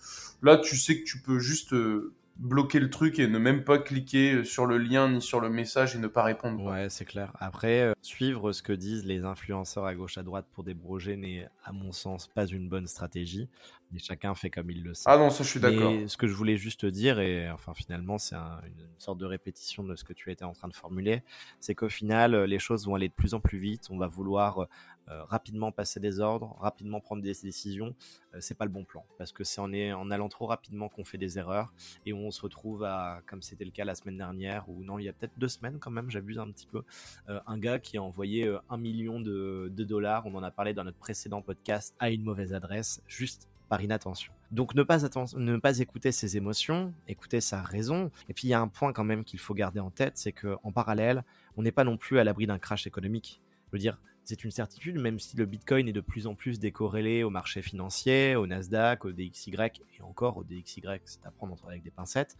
là 0.41 0.57
tu 0.57 0.77
sais 0.77 0.99
que 0.99 1.03
tu 1.03 1.19
peux 1.19 1.39
juste 1.39 1.73
euh, 1.73 2.13
bloquer 2.37 2.79
le 2.79 2.89
truc 2.89 3.19
et 3.19 3.27
ne 3.27 3.37
même 3.37 3.63
pas 3.63 3.77
cliquer 3.77 4.33
euh, 4.33 4.43
sur 4.43 4.65
le 4.65 4.77
lien 4.77 5.09
ni 5.09 5.21
sur 5.21 5.39
le 5.39 5.49
message 5.49 5.95
et 5.95 5.99
ne 5.99 6.07
pas 6.07 6.23
répondre. 6.23 6.63
Ouais, 6.63 6.89
c'est 6.89 7.05
clair. 7.05 7.31
Après, 7.39 7.81
euh, 7.81 7.93
suivre 8.01 8.51
ce 8.51 8.63
que 8.63 8.73
disent 8.73 9.05
les 9.05 9.23
influenceurs 9.23 9.85
à 9.85 9.93
gauche 9.93 10.17
à 10.17 10.23
droite 10.23 10.45
pour 10.51 10.63
débroger 10.63 11.15
n'est, 11.15 11.47
à 11.63 11.71
mon 11.71 11.91
sens, 11.91 12.27
pas 12.27 12.45
une 12.45 12.69
bonne 12.69 12.87
stratégie. 12.87 13.47
Mais 13.91 13.99
chacun 13.99 14.33
fait 14.33 14.49
comme 14.49 14.71
il 14.71 14.83
le 14.83 14.95
sait. 14.95 15.03
Ah 15.05 15.17
non, 15.17 15.29
ça 15.29 15.43
je 15.43 15.49
suis 15.49 15.59
d'accord. 15.59 15.93
ce 16.07 16.17
que 16.17 16.27
je 16.27 16.33
voulais 16.33 16.57
juste 16.57 16.85
dire, 16.85 17.19
et 17.19 17.51
enfin 17.51 17.75
finalement 17.75 18.17
c'est 18.17 18.35
une 18.35 18.87
sorte 18.97 19.19
de 19.19 19.25
répétition 19.25 19.83
de 19.83 19.95
ce 19.95 20.03
que 20.03 20.13
tu 20.13 20.31
étais 20.31 20.45
en 20.45 20.53
train 20.53 20.67
de 20.67 20.73
formuler, 20.73 21.21
c'est 21.59 21.75
qu'au 21.75 21.89
final 21.89 22.45
les 22.45 22.57
choses 22.57 22.87
vont 22.87 22.95
aller 22.95 23.09
de 23.09 23.13
plus 23.13 23.35
en 23.35 23.39
plus 23.39 23.59
vite. 23.59 23.89
On 23.91 23.99
va 23.99 24.07
vouloir 24.07 24.67
euh, 25.09 25.23
rapidement 25.25 25.71
passer 25.71 25.99
des 25.99 26.19
ordres, 26.21 26.55
rapidement 26.59 27.01
prendre 27.01 27.21
des 27.21 27.33
décisions, 27.43 27.93
euh, 28.33 28.37
c'est 28.39 28.55
pas 28.55 28.63
le 28.63 28.71
bon 28.71 28.85
plan 28.85 29.05
parce 29.17 29.33
que 29.33 29.43
c'est 29.43 29.59
en, 29.59 30.11
allant 30.11 30.29
trop 30.29 30.45
rapidement 30.45 30.87
qu'on 30.87 31.03
fait 31.03 31.17
des 31.17 31.37
erreurs 31.37 31.73
et 32.05 32.13
on 32.13 32.31
se 32.31 32.41
retrouve 32.41 32.85
à, 32.85 33.21
comme 33.25 33.41
c'était 33.41 33.65
le 33.65 33.71
cas 33.71 33.83
la 33.83 33.95
semaine 33.95 34.17
dernière 34.17 34.69
ou 34.69 34.81
non, 34.83 34.99
il 34.99 35.03
y 35.03 35.09
a 35.09 35.13
peut-être 35.13 35.37
deux 35.37 35.49
semaines 35.49 35.77
quand 35.79 35.91
même, 35.91 36.09
j'abuse 36.09 36.39
un 36.39 36.49
petit 36.49 36.67
peu, 36.67 36.83
euh, 37.27 37.41
un 37.47 37.57
gars 37.57 37.79
qui 37.79 37.97
a 37.97 38.03
envoyé 38.03 38.57
un 38.69 38.77
million 38.77 39.19
de, 39.19 39.69
dollars, 39.69 40.25
on 40.25 40.35
en 40.35 40.43
a 40.43 40.51
parlé 40.51 40.73
dans 40.73 40.85
notre 40.85 40.97
précédent 40.97 41.41
podcast, 41.41 41.93
à 41.99 42.09
une 42.09 42.23
mauvaise 42.23 42.53
adresse, 42.53 43.01
juste 43.07 43.49
par 43.67 43.81
inattention. 43.81 44.31
Donc 44.51 44.75
ne 44.75 44.83
pas, 44.83 44.99
ne 45.35 45.57
pas 45.57 45.79
écouter 45.79 46.11
ses 46.11 46.37
émotions, 46.37 46.93
écouter 47.07 47.41
sa 47.41 47.61
raison. 47.61 48.11
Et 48.29 48.33
puis 48.33 48.47
il 48.47 48.51
y 48.51 48.53
a 48.53 48.61
un 48.61 48.67
point 48.67 48.93
quand 48.93 49.03
même 49.03 49.23
qu'il 49.23 49.39
faut 49.39 49.53
garder 49.53 49.79
en 49.79 49.89
tête, 49.89 50.13
c'est 50.15 50.31
qu'en 50.31 50.71
parallèle, 50.71 51.23
on 51.57 51.63
n'est 51.63 51.71
pas 51.71 51.83
non 51.83 51.97
plus 51.97 52.19
à 52.19 52.23
l'abri 52.23 52.47
d'un 52.47 52.59
crash 52.59 52.87
économique. 52.87 53.41
Je 53.67 53.71
veux 53.71 53.79
dire, 53.79 53.97
c'est 54.25 54.43
une 54.43 54.51
certitude, 54.51 54.99
même 54.99 55.19
si 55.19 55.35
le 55.35 55.45
Bitcoin 55.45 55.87
est 55.87 55.93
de 55.93 56.01
plus 56.01 56.27
en 56.27 56.35
plus 56.35 56.59
décorrélé 56.59 57.23
au 57.23 57.29
marché 57.29 57.61
financier, 57.61 58.35
au 58.35 58.47
Nasdaq, 58.47 59.05
au 59.05 59.11
DXY 59.11 59.51
et 59.97 60.01
encore 60.01 60.37
au 60.37 60.43
DXY, 60.43 60.81
c'est 61.05 61.25
à 61.25 61.31
prendre 61.31 61.57
avec 61.67 61.83
des 61.83 61.91
pincettes. 61.91 62.37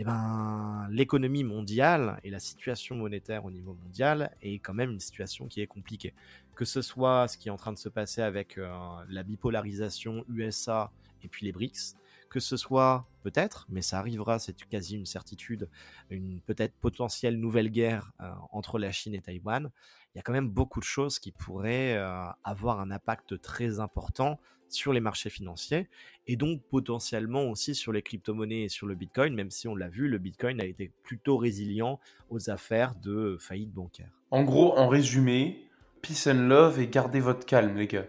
Eh 0.00 0.04
ben, 0.04 0.86
l'économie 0.90 1.42
mondiale 1.42 2.20
et 2.22 2.30
la 2.30 2.38
situation 2.38 2.94
monétaire 2.94 3.44
au 3.44 3.50
niveau 3.50 3.76
mondial 3.82 4.30
est 4.42 4.60
quand 4.60 4.74
même 4.74 4.92
une 4.92 5.00
situation 5.00 5.48
qui 5.48 5.60
est 5.60 5.66
compliquée. 5.66 6.14
Que 6.54 6.64
ce 6.64 6.82
soit 6.82 7.26
ce 7.26 7.36
qui 7.36 7.48
est 7.48 7.50
en 7.50 7.56
train 7.56 7.72
de 7.72 7.78
se 7.78 7.88
passer 7.88 8.22
avec 8.22 8.58
euh, 8.58 8.70
la 9.08 9.24
bipolarisation 9.24 10.24
USA 10.28 10.92
et 11.24 11.28
puis 11.28 11.46
les 11.46 11.52
BRICS, 11.52 11.96
que 12.28 12.40
ce 12.40 12.56
soit 12.56 13.06
peut-être, 13.22 13.66
mais 13.68 13.82
ça 13.82 13.98
arrivera, 13.98 14.38
c'est 14.38 14.56
quasi 14.66 14.96
une 14.96 15.06
certitude, 15.06 15.68
une 16.10 16.40
peut-être 16.40 16.74
potentielle 16.80 17.38
nouvelle 17.38 17.70
guerre 17.70 18.12
euh, 18.20 18.30
entre 18.50 18.78
la 18.78 18.92
Chine 18.92 19.14
et 19.14 19.20
Taïwan, 19.20 19.70
il 20.14 20.18
y 20.18 20.20
a 20.20 20.22
quand 20.22 20.32
même 20.32 20.48
beaucoup 20.48 20.80
de 20.80 20.84
choses 20.84 21.18
qui 21.18 21.32
pourraient 21.32 21.96
euh, 21.96 22.24
avoir 22.44 22.80
un 22.80 22.90
impact 22.90 23.40
très 23.40 23.80
important 23.80 24.40
sur 24.68 24.92
les 24.92 25.00
marchés 25.00 25.30
financiers 25.30 25.88
et 26.26 26.36
donc 26.36 26.62
potentiellement 26.70 27.44
aussi 27.44 27.74
sur 27.74 27.92
les 27.92 28.02
crypto-monnaies 28.02 28.64
et 28.64 28.68
sur 28.68 28.86
le 28.86 28.94
Bitcoin, 28.94 29.34
même 29.34 29.50
si 29.50 29.68
on 29.68 29.74
l'a 29.74 29.88
vu, 29.88 30.08
le 30.08 30.18
Bitcoin 30.18 30.60
a 30.60 30.64
été 30.64 30.92
plutôt 31.02 31.36
résilient 31.36 32.00
aux 32.30 32.50
affaires 32.50 32.94
de 32.96 33.36
faillite 33.40 33.72
bancaire. 33.72 34.10
En 34.30 34.42
gros, 34.44 34.76
en 34.76 34.88
résumé, 34.88 35.68
peace 36.02 36.28
and 36.28 36.48
love 36.48 36.80
et 36.80 36.88
gardez 36.88 37.20
votre 37.20 37.46
calme, 37.46 37.76
les 37.76 37.86
gars. 37.86 38.06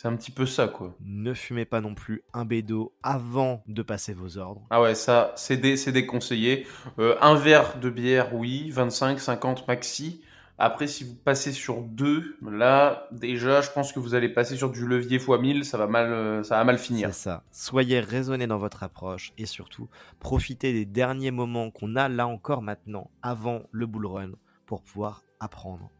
C'est 0.00 0.08
un 0.08 0.16
petit 0.16 0.30
peu 0.30 0.46
ça, 0.46 0.66
quoi. 0.66 0.94
Ne 1.04 1.34
fumez 1.34 1.66
pas 1.66 1.82
non 1.82 1.94
plus 1.94 2.22
un 2.32 2.46
bédo 2.46 2.94
avant 3.02 3.62
de 3.66 3.82
passer 3.82 4.14
vos 4.14 4.38
ordres. 4.38 4.62
Ah 4.70 4.80
ouais, 4.80 4.94
ça, 4.94 5.34
c'est 5.36 5.58
déconseillé. 5.58 6.66
Euh, 6.98 7.16
un 7.20 7.34
verre 7.34 7.78
de 7.78 7.90
bière, 7.90 8.34
oui. 8.34 8.70
25, 8.70 9.20
50 9.20 9.68
maxi. 9.68 10.22
Après, 10.56 10.86
si 10.86 11.04
vous 11.04 11.14
passez 11.14 11.52
sur 11.52 11.82
deux, 11.82 12.38
là, 12.40 13.08
déjà, 13.12 13.60
je 13.60 13.68
pense 13.72 13.92
que 13.92 14.00
vous 14.00 14.14
allez 14.14 14.30
passer 14.30 14.56
sur 14.56 14.70
du 14.70 14.86
levier 14.86 15.18
x 15.18 15.28
1000, 15.28 15.66
ça 15.66 15.76
va 15.76 15.86
mal, 15.86 16.10
euh, 16.10 16.42
ça 16.44 16.56
va 16.56 16.64
mal 16.64 16.78
finir. 16.78 17.08
C'est 17.12 17.24
ça. 17.24 17.42
Soyez 17.52 18.00
raisonné 18.00 18.46
dans 18.46 18.56
votre 18.56 18.82
approche 18.82 19.34
et 19.36 19.44
surtout, 19.44 19.90
profitez 20.18 20.72
des 20.72 20.86
derniers 20.86 21.30
moments 21.30 21.70
qu'on 21.70 21.94
a 21.96 22.08
là 22.08 22.26
encore 22.26 22.62
maintenant, 22.62 23.10
avant 23.20 23.64
le 23.70 23.84
bull 23.84 24.06
run, 24.06 24.30
pour 24.64 24.80
pouvoir 24.80 25.24
apprendre 25.40 25.90